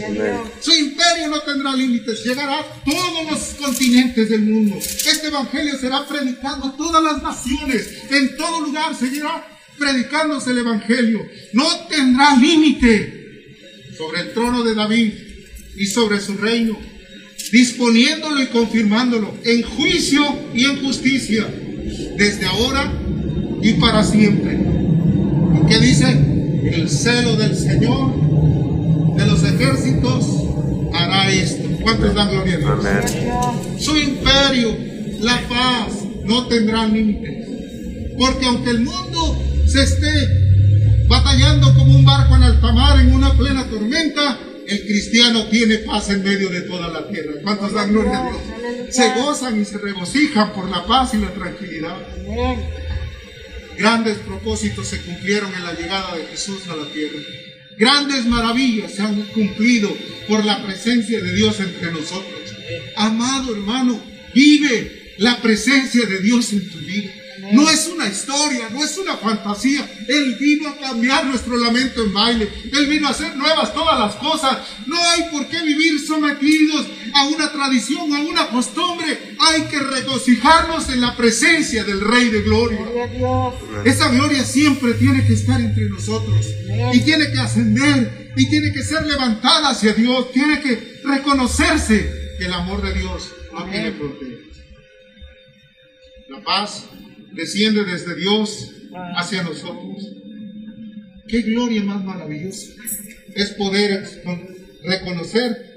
Su 0.60 0.72
imperio 0.72 1.28
no 1.28 1.40
tendrá 1.40 1.74
límites. 1.74 2.24
Llegará 2.24 2.60
a 2.60 2.84
todos 2.84 3.30
los 3.30 3.40
continentes 3.54 4.28
del 4.30 4.42
mundo. 4.42 4.76
Este 4.76 5.26
evangelio 5.26 5.76
será 5.78 6.06
predicado 6.06 6.66
a 6.66 6.76
todas 6.76 7.02
las 7.02 7.22
naciones. 7.22 7.88
En 8.10 8.36
todo 8.36 8.60
lugar 8.60 8.94
seguirá 8.94 9.46
predicándose 9.78 10.50
el 10.50 10.58
evangelio. 10.58 11.26
No 11.52 11.66
tendrá 11.88 12.36
límite 12.36 13.18
sobre 13.96 14.20
el 14.20 14.32
trono 14.32 14.62
de 14.62 14.74
David 14.74 15.12
y 15.76 15.86
sobre 15.86 16.20
su 16.20 16.34
reino, 16.34 16.78
disponiéndolo 17.52 18.42
y 18.42 18.46
confirmándolo 18.46 19.34
en 19.44 19.62
juicio 19.62 20.22
y 20.54 20.64
en 20.64 20.84
justicia, 20.84 21.46
desde 22.16 22.46
ahora 22.46 22.92
y 23.62 23.72
para 23.74 24.04
siempre. 24.04 24.58
¿Y 25.62 25.66
qué 25.68 25.78
dice? 25.80 26.39
El 26.62 26.88
celo 26.88 27.36
del 27.36 27.56
Señor 27.56 28.14
de 29.16 29.26
los 29.26 29.42
ejércitos 29.44 30.26
hará 30.92 31.30
esto. 31.30 31.68
¿Cuántos 31.82 32.14
dan 32.14 32.30
gloria 32.30 32.54
a 32.54 32.58
Dios? 32.58 33.14
Su 33.78 33.96
imperio, 33.96 34.76
la 35.20 35.40
paz, 35.48 36.04
no 36.24 36.46
tendrán 36.46 36.92
límites. 36.92 37.46
Porque 38.18 38.46
aunque 38.46 38.70
el 38.70 38.80
mundo 38.80 39.38
se 39.66 39.82
esté 39.82 41.06
batallando 41.08 41.74
como 41.74 41.94
un 41.94 42.04
barco 42.04 42.36
en 42.36 42.42
alta 42.42 42.72
mar 42.72 43.00
en 43.00 43.12
una 43.12 43.32
plena 43.34 43.64
tormenta, 43.64 44.38
el 44.66 44.82
cristiano 44.82 45.46
tiene 45.46 45.78
paz 45.78 46.10
en 46.10 46.22
medio 46.22 46.48
de 46.48 46.60
toda 46.62 46.88
la 46.88 47.08
tierra. 47.08 47.32
¿Cuántos 47.42 47.72
dan 47.72 47.90
gloria 47.90 48.20
a 48.20 48.30
Dios? 48.30 48.36
Se 48.90 49.14
gozan 49.20 49.60
y 49.60 49.64
se 49.64 49.78
regocijan 49.78 50.52
por 50.52 50.68
la 50.68 50.84
paz 50.84 51.14
y 51.14 51.18
la 51.18 51.30
tranquilidad. 51.30 51.96
Grandes 53.76 54.18
propósitos 54.18 54.88
se 54.88 55.00
cumplieron 55.02 55.54
en 55.54 55.64
la 55.64 55.72
llegada 55.72 56.16
de 56.16 56.26
Jesús 56.26 56.66
a 56.68 56.76
la 56.76 56.86
tierra. 56.86 57.18
Grandes 57.76 58.26
maravillas 58.26 58.92
se 58.94 59.02
han 59.02 59.22
cumplido 59.28 59.96
por 60.28 60.44
la 60.44 60.64
presencia 60.64 61.20
de 61.20 61.34
Dios 61.34 61.58
entre 61.60 61.90
nosotros. 61.92 62.40
Amado 62.96 63.54
hermano, 63.54 64.02
vive 64.34 65.14
la 65.18 65.40
presencia 65.40 66.06
de 66.06 66.18
Dios 66.20 66.52
en 66.52 66.68
tu 66.68 66.78
vida. 66.78 67.12
No 67.52 67.68
es 67.70 67.88
una 67.88 68.06
historia, 68.06 68.68
no 68.70 68.84
es 68.84 68.96
una 68.98 69.16
fantasía. 69.16 69.88
Él 70.08 70.36
vino 70.38 70.68
a 70.68 70.76
cambiar 70.76 71.26
nuestro 71.26 71.56
lamento 71.56 72.04
en 72.04 72.12
baile. 72.12 72.48
Él 72.72 72.86
vino 72.86 73.06
a 73.06 73.10
hacer 73.10 73.36
nuevas 73.36 73.72
todas 73.72 73.98
las 73.98 74.14
cosas. 74.16 74.58
No 74.86 74.96
hay 75.10 75.24
por 75.30 75.48
qué 75.48 75.62
vivir 75.62 76.04
sometidos 76.06 76.86
a 77.14 77.26
una 77.28 77.50
tradición, 77.50 78.12
a 78.12 78.20
una 78.20 78.48
costumbre. 78.48 79.36
Hay 79.38 79.62
que 79.64 79.78
regocijarnos 79.78 80.88
en 80.90 81.00
la 81.00 81.16
presencia 81.16 81.84
del 81.84 82.00
Rey 82.00 82.28
de 82.28 82.42
Gloria. 82.42 82.80
Esa 83.84 84.08
gloria 84.08 84.44
siempre 84.44 84.94
tiene 84.94 85.24
que 85.26 85.34
estar 85.34 85.60
entre 85.60 85.88
nosotros. 85.88 86.46
Y 86.92 87.00
tiene 87.00 87.30
que 87.32 87.38
ascender. 87.38 88.32
Y 88.36 88.48
tiene 88.48 88.72
que 88.72 88.82
ser 88.82 89.06
levantada 89.06 89.70
hacia 89.70 89.92
Dios. 89.92 90.32
Tiene 90.32 90.60
que 90.60 91.00
reconocerse 91.04 92.36
que 92.38 92.46
el 92.46 92.52
amor 92.52 92.82
de 92.82 92.94
Dios 92.94 93.30
no 93.52 93.64
tiene 93.64 93.92
fronteras. 93.92 94.40
La 96.28 96.40
paz 96.42 96.84
desciende 97.32 97.84
desde 97.84 98.14
Dios 98.16 98.70
hacia 99.16 99.42
nosotros. 99.42 100.08
Qué 101.26 101.42
gloria 101.42 101.82
más 101.82 102.04
maravillosa 102.04 102.72
es 103.34 103.50
poder 103.50 104.04
reconocer 104.82 105.70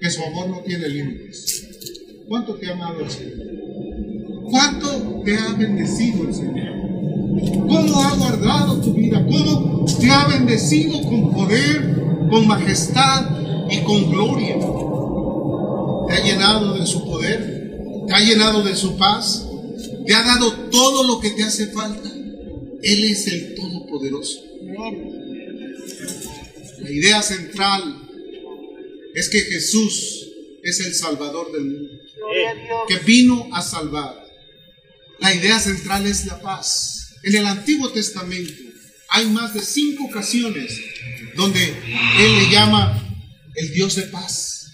que 0.00 0.10
su 0.10 0.22
amor 0.22 0.48
no 0.48 0.58
tiene 0.60 0.88
límites. 0.88 1.68
¿Cuánto 2.28 2.54
te 2.54 2.68
ha 2.68 2.72
amado 2.72 3.00
el 3.00 3.10
Señor? 3.10 3.38
¿Cuánto 4.50 5.22
te 5.24 5.36
ha 5.36 5.52
bendecido 5.54 6.28
el 6.28 6.34
Señor? 6.34 6.72
¿Cómo 7.68 8.02
ha 8.02 8.16
guardado 8.16 8.80
tu 8.80 8.94
vida? 8.94 9.24
¿Cómo 9.24 9.84
te 9.84 10.10
ha 10.10 10.26
bendecido 10.26 11.02
con 11.02 11.32
poder, 11.32 12.28
con 12.30 12.46
majestad 12.46 13.26
y 13.70 13.78
con 13.82 14.10
gloria? 14.10 14.56
Te 16.08 16.14
ha 16.14 16.24
llenado 16.24 16.74
de 16.74 16.86
su 16.86 17.04
poder, 17.04 18.04
te 18.06 18.14
ha 18.14 18.20
llenado 18.20 18.62
de 18.62 18.74
su 18.76 18.96
paz, 18.96 19.48
te 20.06 20.14
ha 20.14 20.22
dado 20.22 20.52
todo 20.70 21.04
lo 21.04 21.20
que 21.20 21.30
te 21.30 21.44
hace 21.44 21.68
falta. 21.68 22.10
Él 22.82 23.04
es 23.04 23.26
el 23.28 23.54
Todopoderoso. 23.54 24.40
La 26.80 26.90
idea 26.90 27.22
central 27.22 28.08
es 29.14 29.28
que 29.28 29.40
Jesús 29.40 30.28
es 30.62 30.80
el 30.80 30.94
Salvador 30.94 31.52
del 31.52 31.64
mundo, 31.64 31.90
que 32.88 32.96
vino 32.98 33.48
a 33.52 33.62
salvar. 33.62 34.22
La 35.20 35.34
idea 35.34 35.58
central 35.60 36.06
es 36.06 36.26
la 36.26 36.40
paz. 36.40 37.14
En 37.22 37.36
el 37.36 37.46
Antiguo 37.46 37.90
Testamento 37.90 38.52
hay 39.10 39.26
más 39.26 39.54
de 39.54 39.60
cinco 39.60 40.04
ocasiones 40.06 40.76
donde 41.36 41.62
Él 41.62 42.38
le 42.38 42.50
llama 42.50 42.98
el 43.54 43.72
Dios 43.72 43.94
de 43.94 44.02
paz. 44.02 44.72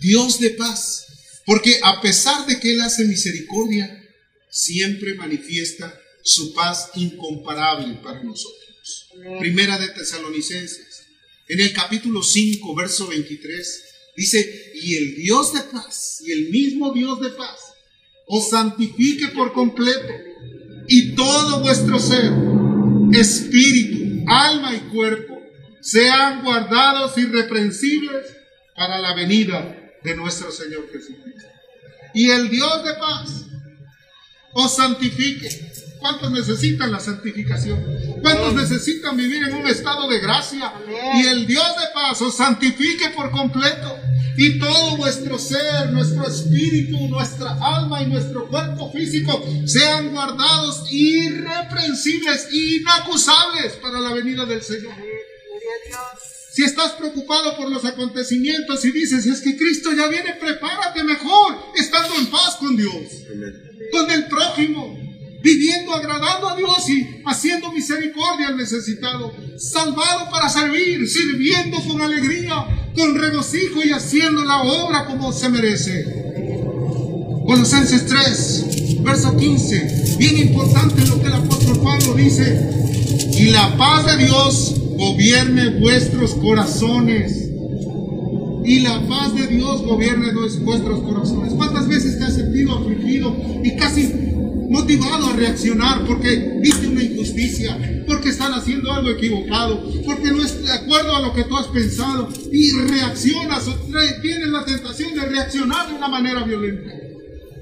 Dios 0.00 0.38
de 0.38 0.50
paz. 0.50 1.06
Porque 1.44 1.80
a 1.82 2.00
pesar 2.00 2.46
de 2.46 2.60
que 2.60 2.72
Él 2.72 2.80
hace 2.82 3.04
misericordia, 3.04 4.04
siempre 4.50 5.14
manifiesta 5.14 5.98
su 6.22 6.52
paz 6.54 6.90
incomparable 6.94 8.00
para 8.02 8.22
nosotros. 8.22 8.58
Primera 9.40 9.78
de 9.78 9.88
Tesalonicenses, 9.88 11.06
en 11.48 11.60
el 11.60 11.72
capítulo 11.72 12.22
5, 12.22 12.74
verso 12.74 13.06
23, 13.08 13.84
dice, 14.16 14.72
y 14.74 14.96
el 14.96 15.14
Dios 15.16 15.52
de 15.54 15.60
paz, 15.60 16.22
y 16.24 16.32
el 16.32 16.50
mismo 16.50 16.92
Dios 16.92 17.20
de 17.20 17.30
paz, 17.30 17.58
os 18.26 18.50
santifique 18.50 19.28
por 19.28 19.52
completo 19.52 20.12
y 20.86 21.14
todo 21.14 21.60
vuestro 21.60 21.98
ser, 21.98 22.32
espíritu, 23.12 24.24
alma 24.26 24.74
y 24.74 24.80
cuerpo, 24.90 25.40
sean 25.80 26.42
guardados 26.42 27.16
irreprensibles 27.16 28.26
para 28.74 28.98
la 28.98 29.14
venida 29.14 29.94
de 30.02 30.16
nuestro 30.16 30.50
Señor 30.50 30.90
Jesucristo. 30.92 31.48
Y 32.14 32.30
el 32.30 32.50
Dios 32.50 32.84
de 32.84 32.94
paz 32.94 33.47
os 34.58 34.74
santifique. 34.74 35.48
¿Cuántos 36.00 36.30
necesitan 36.32 36.90
la 36.90 37.00
santificación? 37.00 37.78
¿Cuántos 38.22 38.54
necesitan 38.54 39.16
vivir 39.16 39.42
en 39.44 39.54
un 39.54 39.66
estado 39.66 40.08
de 40.08 40.18
gracia? 40.18 40.72
Y 41.14 41.26
el 41.26 41.46
Dios 41.46 41.66
de 41.76 41.86
paz 41.94 42.20
os 42.22 42.36
santifique 42.36 43.10
por 43.10 43.30
completo. 43.30 43.96
Y 44.36 44.58
todo 44.58 44.96
vuestro 44.96 45.38
ser, 45.38 45.90
nuestro 45.90 46.26
espíritu, 46.26 47.08
nuestra 47.08 47.56
alma 47.60 48.02
y 48.02 48.06
nuestro 48.06 48.48
cuerpo 48.48 48.92
físico 48.92 49.44
sean 49.66 50.10
guardados 50.10 50.84
irreprensibles, 50.90 52.48
inacusables 52.52 53.74
para 53.82 53.98
la 54.00 54.12
venida 54.12 54.46
del 54.46 54.62
Señor. 54.62 54.94
Si 56.52 56.64
estás 56.64 56.92
preocupado 56.92 57.56
por 57.56 57.70
los 57.70 57.84
acontecimientos 57.84 58.84
y 58.84 58.92
dices, 58.92 59.26
es 59.26 59.40
que 59.40 59.56
Cristo 59.56 59.90
ya 59.92 60.08
viene, 60.08 60.34
prepárate 60.34 61.02
mejor, 61.04 61.56
estando 61.76 62.14
en 62.16 62.26
paz 62.26 62.56
con 62.56 62.76
Dios, 62.76 63.24
con 63.90 64.10
el 64.10 64.26
prójimo, 64.26 64.98
viviendo, 65.42 65.94
agradando 65.94 66.48
a 66.48 66.56
Dios 66.56 66.88
y 66.88 67.22
haciendo 67.24 67.72
misericordia 67.72 68.48
al 68.48 68.56
necesitado, 68.56 69.32
salvado 69.56 70.30
para 70.30 70.48
servir, 70.48 71.08
sirviendo 71.08 71.78
con 71.86 72.00
alegría, 72.00 72.90
con 72.94 73.14
regocijo 73.14 73.82
y 73.84 73.90
haciendo 73.90 74.44
la 74.44 74.62
obra 74.62 75.06
como 75.06 75.32
se 75.32 75.48
merece. 75.48 76.04
Colosenses 77.46 78.06
3, 78.06 79.02
verso 79.02 79.36
15, 79.36 80.16
bien 80.18 80.36
importante 80.38 81.06
lo 81.06 81.20
que 81.20 81.28
el 81.28 81.32
apóstol 81.32 81.80
Pablo 81.82 82.14
dice, 82.14 82.70
y 83.32 83.50
la 83.50 83.76
paz 83.78 84.04
de 84.04 84.24
Dios 84.26 84.74
gobierne 84.98 85.80
vuestros 85.80 86.34
corazones. 86.34 87.47
Y 88.68 88.80
la 88.80 89.00
paz 89.08 89.34
de 89.34 89.46
Dios 89.46 89.80
gobierne 89.80 90.30
vuestros 90.60 91.00
corazones. 91.00 91.54
¿Cuántas 91.54 91.88
veces 91.88 92.18
te 92.18 92.24
has 92.24 92.34
sentido 92.34 92.74
afligido 92.74 93.34
y 93.64 93.74
casi 93.76 94.12
motivado 94.68 95.28
a 95.28 95.32
reaccionar 95.32 96.04
porque 96.04 96.58
viste 96.60 96.86
una 96.86 97.02
injusticia, 97.02 98.04
porque 98.06 98.28
están 98.28 98.52
haciendo 98.52 98.92
algo 98.92 99.08
equivocado, 99.08 99.82
porque 100.04 100.30
no 100.32 100.44
es 100.44 100.62
de 100.62 100.70
acuerdo 100.70 101.16
a 101.16 101.22
lo 101.22 101.32
que 101.32 101.44
tú 101.44 101.56
has 101.56 101.68
pensado 101.68 102.28
y 102.52 102.72
reaccionas 102.72 103.66
o 103.68 103.74
tienes 104.20 104.48
la 104.48 104.66
tentación 104.66 105.14
de 105.14 105.22
reaccionar 105.22 105.88
de 105.88 105.94
una 105.94 106.08
manera 106.08 106.42
violenta? 106.42 106.92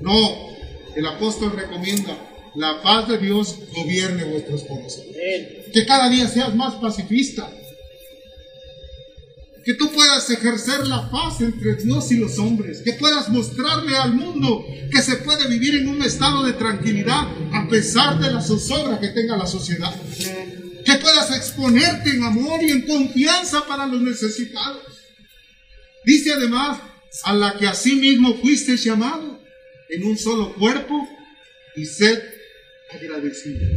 No, 0.00 0.48
el 0.96 1.06
apóstol 1.06 1.52
recomienda 1.54 2.18
la 2.56 2.82
paz 2.82 3.06
de 3.06 3.18
Dios 3.18 3.60
gobierne 3.76 4.24
vuestros 4.24 4.62
corazones. 4.62 5.14
Que 5.72 5.86
cada 5.86 6.08
día 6.08 6.26
seas 6.26 6.52
más 6.56 6.74
pacifista. 6.74 7.48
Que 9.66 9.74
tú 9.74 9.90
puedas 9.90 10.30
ejercer 10.30 10.86
la 10.86 11.10
paz 11.10 11.40
entre 11.40 11.74
Dios 11.74 12.12
y 12.12 12.18
los 12.18 12.38
hombres. 12.38 12.82
Que 12.84 12.92
puedas 12.92 13.28
mostrarle 13.28 13.96
al 13.96 14.14
mundo 14.14 14.64
que 14.92 15.02
se 15.02 15.16
puede 15.16 15.48
vivir 15.48 15.74
en 15.74 15.88
un 15.88 16.02
estado 16.02 16.44
de 16.44 16.52
tranquilidad 16.52 17.26
a 17.52 17.66
pesar 17.68 18.20
de 18.20 18.32
la 18.32 18.40
zozobra 18.40 19.00
que 19.00 19.08
tenga 19.08 19.36
la 19.36 19.46
sociedad. 19.48 19.92
Que 20.84 20.94
puedas 20.98 21.36
exponerte 21.36 22.10
en 22.10 22.22
amor 22.22 22.62
y 22.62 22.70
en 22.70 22.82
confianza 22.82 23.66
para 23.66 23.86
los 23.86 24.00
necesitados. 24.02 24.84
Dice 26.04 26.34
además, 26.34 26.78
a 27.24 27.34
la 27.34 27.58
que 27.58 27.68
mismo 27.96 28.36
fuiste 28.36 28.76
llamado 28.76 29.42
en 29.88 30.04
un 30.04 30.16
solo 30.16 30.54
cuerpo 30.54 31.08
y 31.74 31.84
sed 31.86 32.22
agradecidos. 32.92 33.68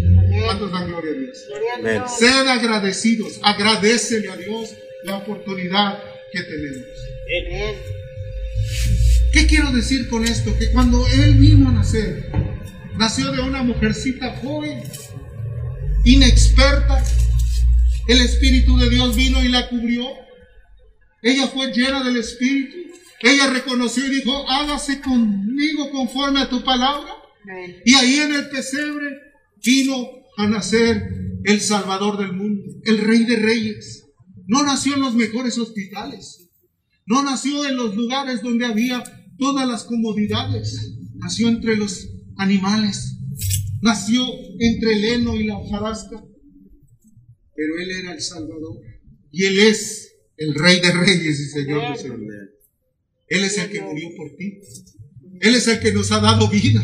¿Cuántos 0.45 0.71
dan 0.71 0.88
gloria 0.88 1.13
a 1.13 1.15
Dios? 1.15 2.15
Sed 2.19 2.47
agradecidos, 2.47 3.39
agradecele 3.41 4.30
a 4.30 4.38
Dios 4.38 4.69
la 5.03 5.17
oportunidad 5.17 6.01
que 6.31 6.41
tenemos. 6.41 6.88
¿Qué 9.33 9.47
quiero 9.47 9.71
decir 9.71 10.09
con 10.09 10.25
esto? 10.25 10.57
Que 10.57 10.71
cuando 10.71 11.05
Él 11.07 11.35
vino 11.35 11.69
a 11.69 11.73
nacer, 11.73 12.31
nació 12.97 13.31
de 13.31 13.41
una 13.41 13.63
mujercita 13.63 14.35
joven, 14.38 14.83
inexperta, 16.03 17.03
el 18.07 18.21
Espíritu 18.21 18.77
de 18.77 18.89
Dios 18.89 19.15
vino 19.15 19.43
y 19.43 19.49
la 19.49 19.69
cubrió. 19.69 20.07
Ella 21.21 21.47
fue 21.47 21.71
llena 21.71 22.03
del 22.03 22.17
Espíritu. 22.17 22.77
Ella 23.21 23.49
reconoció 23.51 24.05
y 24.05 24.15
dijo, 24.15 24.49
hágase 24.49 25.01
conmigo 25.01 25.91
conforme 25.91 26.41
a 26.41 26.49
tu 26.49 26.63
palabra. 26.63 27.13
Y 27.85 27.93
ahí 27.93 28.19
en 28.19 28.33
el 28.33 28.49
pesebre 28.49 29.19
vino 29.63 30.09
a 30.38 30.47
nacer 30.47 31.09
el 31.43 31.62
Salvador 31.62 32.17
del 32.17 32.33
mundo, 32.33 32.63
el 32.85 32.99
Rey 32.99 33.25
de 33.25 33.35
Reyes. 33.38 33.98
No 34.49 34.63
nació 34.63 34.95
en 34.95 35.01
los 35.01 35.13
mejores 35.13 35.59
hospitales, 35.59 36.49
no 37.05 37.21
nació 37.21 37.67
en 37.67 37.75
los 37.75 37.95
lugares 37.95 38.41
donde 38.41 38.65
había 38.65 39.03
todas 39.38 39.67
las 39.67 39.83
comodidades, 39.83 40.95
nació 41.17 41.49
entre 41.49 41.77
los 41.77 42.09
animales, 42.35 43.15
nació 43.83 44.25
entre 44.57 44.95
el 44.95 45.05
heno 45.05 45.35
y 45.35 45.43
la 45.43 45.55
hojarasca, 45.55 46.25
pero 47.55 47.79
Él 47.79 47.91
era 47.91 48.13
el 48.13 48.21
Salvador 48.21 48.75
y 49.31 49.45
Él 49.45 49.59
es 49.59 50.15
el 50.38 50.55
Rey 50.55 50.79
de 50.79 50.93
Reyes 50.93 51.39
y 51.39 51.45
Señor 51.45 51.91
de 51.91 52.01
Señores. 52.01 52.49
Él 53.27 53.43
es 53.43 53.55
el 53.59 53.69
que 53.69 53.81
murió 53.81 54.09
por 54.17 54.35
ti, 54.35 54.62
Él 55.41 55.53
es 55.53 55.67
el 55.67 55.79
que 55.79 55.93
nos 55.93 56.12
ha 56.12 56.21
dado 56.21 56.49
vida. 56.49 56.83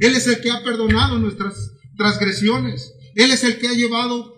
Él 0.00 0.16
es 0.16 0.26
el 0.26 0.40
que 0.40 0.50
ha 0.50 0.64
perdonado 0.64 1.20
nuestras 1.20 1.74
transgresiones. 1.96 2.92
Él 3.14 3.30
es 3.30 3.44
el 3.44 3.58
que 3.60 3.68
ha 3.68 3.72
llevado 3.72 4.34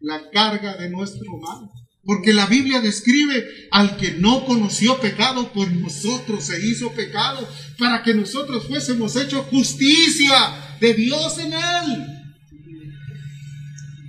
la 0.00 0.30
carga 0.30 0.76
de 0.76 0.90
nuestro 0.90 1.36
mal. 1.38 1.68
Porque 2.08 2.32
la 2.32 2.46
Biblia 2.46 2.80
describe 2.80 3.68
al 3.70 3.98
que 3.98 4.12
no 4.12 4.46
conoció 4.46 4.98
pecado, 4.98 5.52
por 5.52 5.70
nosotros 5.70 6.42
se 6.42 6.58
hizo 6.66 6.90
pecado, 6.94 7.46
para 7.78 8.02
que 8.02 8.14
nosotros 8.14 8.66
fuésemos 8.66 9.14
hechos 9.14 9.44
justicia 9.48 10.34
de 10.80 10.94
Dios 10.94 11.38
en 11.38 11.52
él. 11.52 12.06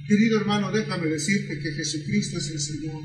Querido 0.08 0.40
hermano, 0.40 0.72
déjame 0.72 1.08
decirte 1.08 1.60
que 1.60 1.74
Jesucristo 1.74 2.38
es 2.38 2.50
el 2.52 2.62
Señor, 2.62 3.04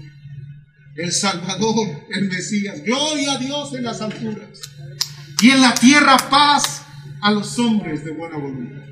el 0.94 1.10
Salvador, 1.10 2.06
el 2.10 2.28
Mesías. 2.28 2.84
Gloria 2.84 3.32
a 3.32 3.38
Dios 3.38 3.74
en 3.74 3.82
las 3.82 4.00
alturas. 4.00 4.60
Y 5.42 5.50
en 5.50 5.60
la 5.60 5.74
tierra 5.74 6.16
paz 6.30 6.86
a 7.20 7.32
los 7.32 7.58
hombres 7.58 8.04
de 8.04 8.12
buena 8.12 8.36
voluntad. 8.36 8.86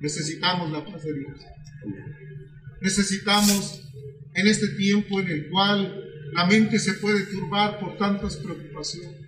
Necesitamos 0.00 0.70
la 0.70 0.84
paz 0.84 1.02
de 1.02 1.14
Dios. 1.14 1.40
Necesitamos 2.80 3.87
en 4.38 4.46
este 4.46 4.68
tiempo 4.68 5.20
en 5.20 5.28
el 5.28 5.48
cual 5.48 6.04
la 6.32 6.46
mente 6.46 6.78
se 6.78 6.94
puede 6.94 7.26
turbar 7.26 7.80
por 7.80 7.96
tantas 7.96 8.36
preocupaciones. 8.36 9.18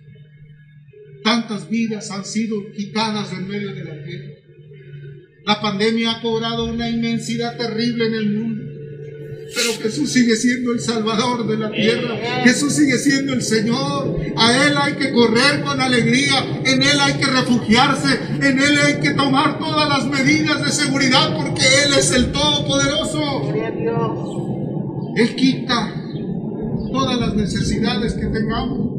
Tantas 1.23 1.69
vidas 1.69 2.09
han 2.11 2.23
sido 2.23 2.55
quitadas 2.71 3.33
en 3.33 3.47
medio 3.47 3.73
de 3.73 3.83
la 3.83 4.03
tierra. 4.03 4.31
La 5.45 5.59
pandemia 5.59 6.11
ha 6.11 6.21
cobrado 6.21 6.65
una 6.65 6.89
inmensidad 6.89 7.57
terrible 7.57 8.07
en 8.07 8.13
el 8.13 8.29
mundo. 8.29 8.63
Pero 9.53 9.73
Jesús 9.81 10.13
sigue 10.13 10.35
siendo 10.37 10.71
el 10.71 10.79
Salvador 10.79 11.45
de 11.45 11.57
la 11.57 11.69
tierra. 11.71 12.15
Jesús 12.45 12.73
sigue 12.73 12.97
siendo 12.97 13.33
el 13.33 13.41
Señor. 13.41 14.17
A 14.37 14.65
Él 14.65 14.73
hay 14.77 14.93
que 14.93 15.11
correr 15.11 15.61
con 15.61 15.81
alegría. 15.81 16.61
En 16.63 16.81
Él 16.81 16.99
hay 17.01 17.15
que 17.15 17.25
refugiarse. 17.25 18.17
En 18.35 18.59
Él 18.59 18.79
hay 18.85 19.01
que 19.01 19.11
tomar 19.11 19.59
todas 19.59 19.89
las 19.89 20.05
medidas 20.07 20.63
de 20.63 20.71
seguridad 20.71 21.35
porque 21.35 21.63
Él 21.85 21.93
es 21.99 22.11
el 22.11 22.31
Todopoderoso. 22.31 23.51
Él 25.15 25.35
quita 25.35 25.93
todas 26.91 27.19
las 27.19 27.35
necesidades 27.35 28.13
que 28.13 28.27
tengamos. 28.27 28.91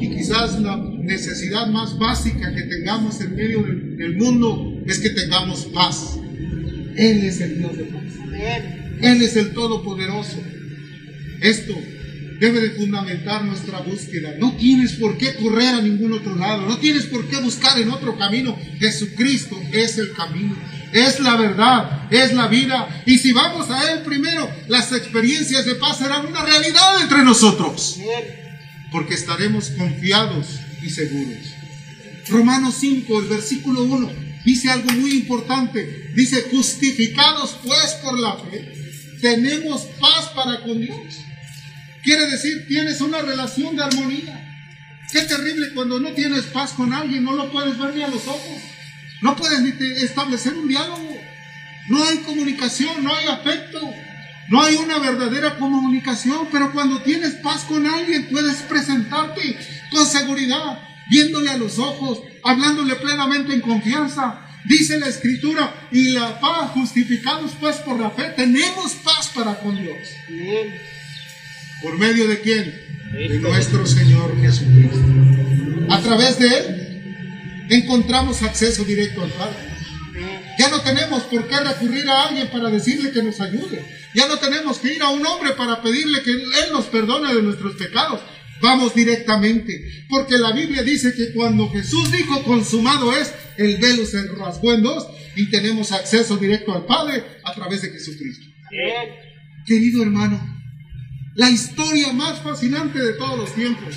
Y 0.00 0.10
quizás 0.10 0.60
la 0.60 0.76
necesidad 0.76 1.68
más 1.68 1.98
básica 1.98 2.54
que 2.54 2.62
tengamos 2.62 3.20
en 3.20 3.34
medio 3.34 3.62
del, 3.62 4.16
mundo 4.16 4.82
es 4.86 4.98
que 4.98 5.10
tengamos 5.10 5.66
paz. 5.66 6.18
Él 6.96 7.24
es 7.24 7.40
el 7.40 7.58
Dios 7.58 7.76
de 7.76 7.84
paz. 7.84 8.02
Él 9.00 9.22
es 9.22 9.36
el 9.36 9.52
Todopoderoso. 9.52 10.38
Esto 11.40 11.74
debe 12.40 12.60
de 12.60 12.70
fundamentar 12.70 13.44
nuestra 13.44 13.80
búsqueda. 13.80 14.34
No 14.38 14.56
tienes 14.56 14.92
por 14.94 15.16
qué 15.16 15.34
correr 15.34 15.74
a 15.74 15.82
ningún 15.82 16.12
otro 16.12 16.34
lado. 16.36 16.66
No 16.66 16.78
tienes 16.78 17.06
por 17.06 17.26
qué 17.28 17.40
buscar 17.40 17.78
en 17.80 17.90
otro 17.90 18.16
camino. 18.18 18.56
Jesucristo 18.78 19.58
es 19.72 19.98
el 19.98 20.12
camino. 20.12 20.56
Es 20.92 21.20
la 21.20 21.36
verdad. 21.36 22.06
Es 22.10 22.32
la 22.32 22.48
vida. 22.48 23.02
Y 23.06 23.18
si 23.18 23.32
vamos 23.32 23.70
a 23.70 23.92
Él 23.92 24.02
primero, 24.02 24.48
las 24.68 24.92
experiencias 24.92 25.64
de 25.64 25.74
paz 25.74 25.98
serán 25.98 26.26
una 26.26 26.44
realidad 26.44 27.00
entre 27.02 27.24
nosotros. 27.24 27.98
Porque 28.92 29.14
estaremos 29.14 29.70
confiados 29.70 30.46
y 30.82 30.90
seguros. 30.90 31.38
Romanos 32.28 32.76
5, 32.80 33.20
el 33.20 33.28
versículo 33.28 33.82
1, 33.84 34.12
dice 34.44 34.70
algo 34.70 34.92
muy 34.92 35.12
importante. 35.12 36.10
Dice, 36.14 36.46
justificados 36.50 37.56
pues 37.62 37.92
por 38.02 38.18
la 38.18 38.36
fe 38.36 38.72
tenemos 39.20 39.82
paz 40.00 40.30
para 40.34 40.62
con 40.62 40.80
Dios. 40.80 40.98
Quiere 42.02 42.30
decir, 42.30 42.66
tienes 42.68 43.00
una 43.00 43.20
relación 43.22 43.76
de 43.76 43.82
armonía. 43.82 44.42
Qué 45.10 45.22
terrible 45.22 45.72
cuando 45.74 46.00
no 46.00 46.10
tienes 46.12 46.44
paz 46.46 46.72
con 46.72 46.92
alguien, 46.92 47.24
no 47.24 47.34
lo 47.34 47.50
puedes 47.50 47.78
ver 47.78 47.94
ni 47.94 48.02
a 48.02 48.08
los 48.08 48.26
ojos. 48.26 48.62
No 49.22 49.36
puedes 49.36 49.60
ni 49.60 49.72
establecer 50.02 50.54
un 50.54 50.68
diálogo. 50.68 51.16
No 51.88 52.04
hay 52.04 52.18
comunicación, 52.18 53.04
no 53.04 53.14
hay 53.14 53.26
afecto. 53.26 53.80
No 54.48 54.62
hay 54.62 54.76
una 54.76 54.98
verdadera 54.98 55.58
comunicación, 55.58 56.48
pero 56.52 56.72
cuando 56.72 57.02
tienes 57.02 57.34
paz 57.34 57.64
con 57.64 57.86
alguien 57.86 58.28
puedes 58.30 58.56
presentarte 58.62 59.58
con 59.90 60.06
seguridad, 60.06 60.78
viéndole 61.10 61.50
a 61.50 61.56
los 61.56 61.78
ojos, 61.78 62.20
hablándole 62.44 62.94
plenamente 62.96 63.54
en 63.54 63.60
confianza. 63.60 64.42
Dice 64.64 64.98
la 64.98 65.08
escritura, 65.08 65.88
y 65.90 66.10
la 66.10 66.40
paz 66.40 66.70
justificados 66.72 67.52
pues 67.60 67.76
por 67.76 67.98
la 67.98 68.10
fe, 68.10 68.34
tenemos 68.36 68.92
paz 69.04 69.30
para 69.34 69.58
con 69.58 69.76
Dios. 69.76 69.96
¿Por 71.82 71.98
medio 71.98 72.28
de 72.28 72.40
quién? 72.40 72.74
De 73.12 73.38
nuestro 73.38 73.86
Señor 73.86 74.40
Jesucristo. 74.40 75.06
A 75.88 76.00
través 76.00 76.38
de 76.38 76.46
Él 76.46 76.85
encontramos 77.68 78.42
acceso 78.42 78.84
directo 78.84 79.22
al 79.22 79.30
Padre. 79.30 79.76
Ya 80.58 80.68
no 80.70 80.80
tenemos 80.80 81.24
por 81.24 81.46
qué 81.48 81.60
recurrir 81.60 82.08
a 82.08 82.28
alguien 82.28 82.48
para 82.48 82.70
decirle 82.70 83.10
que 83.10 83.22
nos 83.22 83.40
ayude. 83.40 83.84
Ya 84.14 84.26
no 84.28 84.38
tenemos 84.38 84.78
que 84.78 84.94
ir 84.94 85.02
a 85.02 85.10
un 85.10 85.26
hombre 85.26 85.52
para 85.52 85.82
pedirle 85.82 86.22
que 86.22 86.30
Él 86.30 86.72
nos 86.72 86.86
perdone 86.86 87.34
de 87.34 87.42
nuestros 87.42 87.76
pecados. 87.76 88.20
Vamos 88.62 88.94
directamente. 88.94 90.06
Porque 90.08 90.38
la 90.38 90.52
Biblia 90.52 90.82
dice 90.82 91.14
que 91.14 91.32
cuando 91.34 91.70
Jesús 91.70 92.10
dijo 92.10 92.42
consumado 92.44 93.14
es, 93.14 93.34
el 93.58 93.76
velo 93.76 94.06
se 94.06 94.26
rasgó 94.28 94.72
en 94.72 94.82
dos 94.82 95.06
y 95.34 95.50
tenemos 95.50 95.92
acceso 95.92 96.38
directo 96.38 96.74
al 96.74 96.86
Padre 96.86 97.22
a 97.44 97.52
través 97.54 97.82
de 97.82 97.90
Jesucristo. 97.90 98.46
Querido 99.66 100.02
hermano, 100.02 100.40
la 101.34 101.50
historia 101.50 102.12
más 102.14 102.40
fascinante 102.40 102.98
de 102.98 103.12
todos 103.14 103.38
los 103.38 103.54
tiempos, 103.54 103.94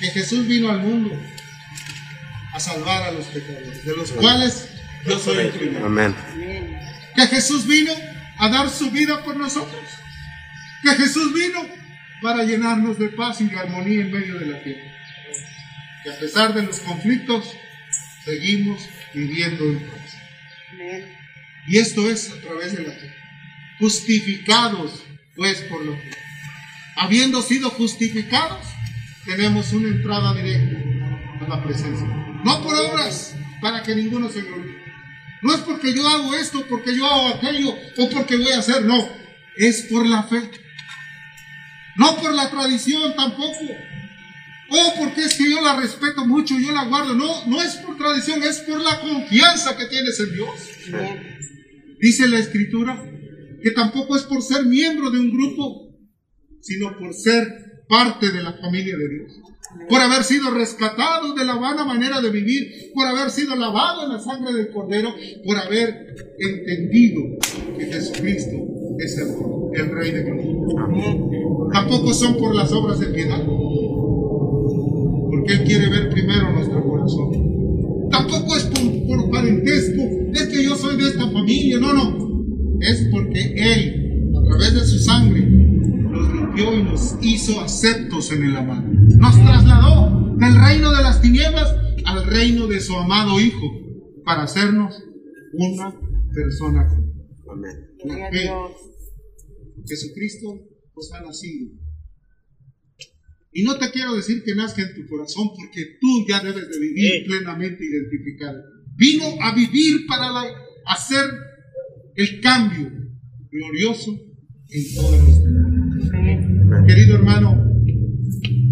que 0.00 0.06
Jesús 0.08 0.46
vino 0.48 0.70
al 0.70 0.80
mundo 0.80 1.12
a 2.60 2.72
salvar 2.72 3.02
a 3.04 3.10
los 3.12 3.26
pecadores, 3.26 3.84
de 3.84 3.96
los 3.96 4.12
cuales 4.12 4.68
yo 5.06 5.18
soy 5.18 5.38
el 5.38 5.50
primero. 5.50 5.86
Amén. 5.86 6.14
Que 7.14 7.26
Jesús 7.26 7.66
vino 7.66 7.92
a 8.38 8.48
dar 8.50 8.68
su 8.68 8.90
vida 8.90 9.22
por 9.24 9.36
nosotros. 9.36 9.82
Que 10.82 10.90
Jesús 10.90 11.32
vino 11.32 11.66
para 12.22 12.44
llenarnos 12.44 12.98
de 12.98 13.08
paz 13.08 13.40
y 13.40 13.46
de 13.46 13.58
armonía 13.58 14.02
en 14.02 14.12
medio 14.12 14.38
de 14.38 14.46
la 14.46 14.62
tierra. 14.62 14.92
Que 16.04 16.10
a 16.10 16.18
pesar 16.18 16.54
de 16.54 16.62
los 16.62 16.80
conflictos, 16.80 17.50
seguimos 18.24 18.86
viviendo 19.14 19.64
en 19.64 19.80
paz. 19.80 20.16
Y 21.66 21.78
esto 21.78 22.10
es 22.10 22.30
a 22.30 22.40
través 22.40 22.76
de 22.76 22.82
la 22.84 22.92
fe. 22.92 23.14
Justificados, 23.78 25.02
pues, 25.34 25.62
por 25.62 25.84
lo 25.84 25.94
que. 25.94 26.10
Habiendo 26.96 27.40
sido 27.40 27.70
justificados, 27.70 28.66
tenemos 29.24 29.72
una 29.72 29.88
entrada 29.88 30.34
directa 30.34 31.44
a 31.44 31.48
la 31.48 31.64
presencia. 31.64 32.29
No 32.44 32.62
por 32.62 32.74
obras, 32.74 33.34
para 33.60 33.82
que 33.82 33.94
ninguno 33.94 34.30
se 34.30 34.42
gloríe. 34.42 34.80
No 35.42 35.54
es 35.54 35.60
porque 35.60 35.94
yo 35.94 36.06
hago 36.06 36.34
esto, 36.34 36.64
porque 36.68 36.96
yo 36.96 37.06
hago 37.06 37.28
aquello 37.34 37.74
o 37.96 38.10
porque 38.10 38.36
voy 38.36 38.52
a 38.52 38.58
hacer, 38.58 38.84
no. 38.84 39.08
Es 39.56 39.82
por 39.82 40.06
la 40.06 40.22
fe. 40.22 40.50
No 41.96 42.16
por 42.16 42.34
la 42.34 42.50
tradición 42.50 43.14
tampoco. 43.14 43.66
O 44.70 44.94
porque 44.98 45.24
es 45.24 45.34
que 45.34 45.50
yo 45.50 45.60
la 45.60 45.76
respeto 45.76 46.26
mucho, 46.26 46.58
yo 46.58 46.72
la 46.72 46.84
guardo. 46.84 47.14
No, 47.14 47.46
no 47.46 47.60
es 47.60 47.76
por 47.76 47.96
tradición, 47.96 48.42
es 48.42 48.58
por 48.60 48.80
la 48.80 49.00
confianza 49.00 49.76
que 49.76 49.86
tienes 49.86 50.20
en 50.20 50.32
Dios. 50.32 50.50
Dice 52.00 52.28
la 52.28 52.38
escritura 52.38 53.02
que 53.62 53.70
tampoco 53.72 54.16
es 54.16 54.22
por 54.22 54.42
ser 54.42 54.64
miembro 54.64 55.10
de 55.10 55.20
un 55.20 55.30
grupo, 55.30 55.98
sino 56.62 56.96
por 56.98 57.12
ser 57.12 57.69
parte 57.90 58.30
de 58.30 58.42
la 58.42 58.52
familia 58.54 58.96
de 58.96 59.08
Dios 59.08 59.40
por 59.88 60.00
haber 60.00 60.24
sido 60.24 60.50
rescatado 60.50 61.34
de 61.34 61.44
la 61.44 61.56
vana 61.56 61.84
manera 61.84 62.20
de 62.20 62.30
vivir, 62.30 62.92
por 62.94 63.06
haber 63.06 63.30
sido 63.30 63.54
lavado 63.56 64.04
en 64.04 64.10
la 64.10 64.18
sangre 64.18 64.52
del 64.52 64.70
Cordero, 64.70 65.14
por 65.44 65.56
haber 65.56 66.14
entendido 66.38 67.22
que 67.78 67.86
Jesucristo 67.86 68.56
es 68.98 69.18
el, 69.18 69.90
Rey 69.90 70.10
de 70.10 70.22
Gloria. 70.24 70.44
Tampoco 71.72 72.12
son 72.12 72.36
por 72.36 72.54
las 72.54 72.72
obras 72.72 72.98
de 72.98 73.06
piedad, 73.06 73.44
porque 75.30 75.52
Él 75.52 75.64
quiere 75.64 75.88
ver 75.88 76.10
primero 76.10 76.52
nuestro 76.52 76.82
corazón. 76.82 78.08
Tampoco 78.10 78.56
es 78.56 78.64
por, 78.64 79.06
por 79.06 79.30
parentesco, 79.30 80.02
es 80.32 80.48
que 80.48 80.64
yo 80.64 80.74
soy 80.74 80.96
de 80.96 81.08
esta 81.08 81.30
familia, 81.30 81.78
no, 81.78 81.92
no. 81.92 82.30
Es 82.80 83.08
porque 83.12 83.54
Él, 83.56 84.32
a 84.36 84.42
través 84.42 84.74
de 84.74 84.80
su 84.80 84.98
sangre, 84.98 85.69
nos 86.50 86.58
limpió 86.58 86.78
y 86.78 86.82
nos 86.82 87.16
hizo 87.20 87.60
aceptos 87.60 88.32
en 88.32 88.44
el 88.44 88.56
amado. 88.56 88.82
Nos 88.82 89.34
trasladó 89.36 90.36
del 90.36 90.54
reino 90.54 90.90
de 90.94 91.02
las 91.02 91.20
tinieblas 91.20 91.74
al 92.04 92.26
reino 92.26 92.66
de 92.66 92.80
su 92.80 92.94
amado 92.94 93.40
Hijo 93.40 93.70
para 94.24 94.42
hacernos 94.44 95.02
una 95.52 95.92
persona 96.34 96.88
común. 96.88 97.26
Amén. 97.50 97.90
Jesucristo 99.86 100.60
os 100.94 101.12
ha 101.12 101.22
nacido. 101.22 101.70
Y 103.52 103.64
no 103.64 103.76
te 103.78 103.90
quiero 103.90 104.14
decir 104.14 104.44
que 104.44 104.54
nazca 104.54 104.82
en 104.82 104.94
tu 104.94 105.08
corazón 105.08 105.48
porque 105.56 105.98
tú 106.00 106.24
ya 106.28 106.40
debes 106.40 106.68
de 106.68 106.78
vivir 106.78 107.26
plenamente 107.26 107.84
identificado. 107.84 108.62
Vino 108.96 109.24
a 109.40 109.54
vivir 109.54 110.06
para 110.06 110.30
hacer 110.86 111.24
el 112.14 112.40
cambio 112.40 112.92
glorioso 113.50 114.12
en 114.68 114.94
toda 114.94 115.22
nuestra 115.22 115.50
vida. 115.50 115.79
Querido 116.86 117.16
hermano, 117.16 117.70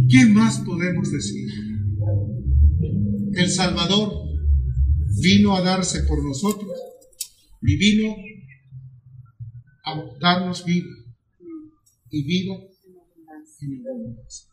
¿Qué 0.09 0.25
más 0.25 0.61
podemos 0.61 1.12
decir? 1.12 1.51
El 3.35 3.51
Salvador 3.51 4.11
vino 5.21 5.55
a 5.55 5.61
darse 5.61 6.05
por 6.05 6.25
nosotros 6.25 6.73
y 7.61 7.77
vino 7.77 8.17
a 9.85 10.03
darnos 10.19 10.64
vida 10.64 10.88
y 12.11 12.25
vida 12.25 12.55
en 12.55 13.87
abundancia. 13.87 14.49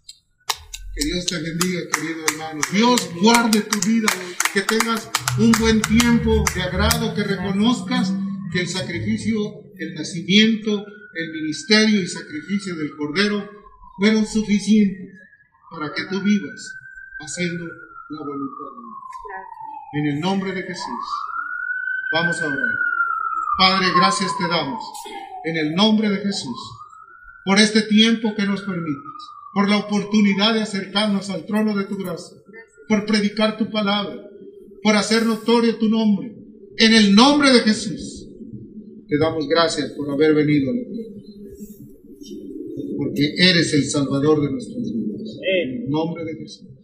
Que 0.94 1.06
Dios 1.06 1.26
te 1.26 1.36
bendiga, 1.36 1.82
querido 1.94 2.26
hermano. 2.30 2.62
Dios 2.74 3.10
guarde 3.22 3.62
tu 3.62 3.80
vida, 3.88 4.08
que 4.54 4.62
tengas 4.62 5.10
un 5.40 5.52
buen 5.54 5.82
tiempo 5.82 6.44
de 6.54 6.62
agrado, 6.62 7.16
que 7.16 7.24
reconozcas 7.24 8.14
que 8.52 8.62
el 8.62 8.68
sacrificio, 8.68 9.64
el 9.78 9.94
nacimiento, 9.94 10.86
el 11.15 11.32
ministerio 11.32 12.01
y 12.01 12.08
sacrificio 12.08 12.75
del 12.75 12.95
Cordero 12.95 13.49
fueron 13.97 14.25
suficientes 14.25 15.13
para 15.71 15.93
que 15.93 16.04
tú 16.06 16.21
vivas 16.21 16.75
haciendo 17.19 17.65
la 18.10 18.19
voluntad 18.19 18.65
de 18.75 18.82
Dios. 18.82 18.95
En 19.93 20.06
el 20.08 20.19
nombre 20.19 20.51
de 20.51 20.63
Jesús, 20.63 21.06
vamos 22.13 22.41
a 22.41 22.47
orar. 22.47 22.75
Padre, 23.58 23.88
gracias 23.95 24.38
te 24.38 24.47
damos 24.47 24.84
en 25.45 25.58
el 25.58 25.73
nombre 25.73 26.10
de 26.10 26.17
Jesús 26.17 26.58
por 27.45 27.60
este 27.60 27.84
tiempo 27.84 28.36
que 28.36 28.45
nos 28.45 28.63
permites, 28.63 29.30
por 29.54 29.69
la 29.69 29.78
oportunidad 29.78 30.54
de 30.54 30.63
acercarnos 30.63 31.30
al 31.30 31.45
trono 31.45 31.75
de 31.75 31.86
tu 31.86 31.95
gracia, 31.95 32.38
por 32.89 33.06
predicar 33.06 33.58
tu 33.58 33.71
palabra, 33.71 34.15
por 34.84 34.95
hacer 34.97 35.25
notorio 35.25 35.78
tu 35.78 35.88
nombre. 35.88 36.34
En 36.78 36.93
el 36.93 37.15
nombre 37.15 37.54
de 37.54 37.62
Jesús, 37.62 38.14
te 39.08 39.18
damos 39.18 39.48
gracias 39.48 39.91
por 39.91 40.10
haber 40.12 40.34
venido 40.34 40.72
a 40.72 40.74
la 40.74 40.84
tierra, 40.84 41.15
porque 42.98 43.34
eres 43.38 43.74
el 43.74 43.84
Salvador 43.86 44.41
de 44.41 44.52
nuestros 44.52 44.94
vidas. 44.94 45.39
En 45.41 45.89
nombre 45.89 46.26
de 46.26 46.36
Jesús. 46.36 46.75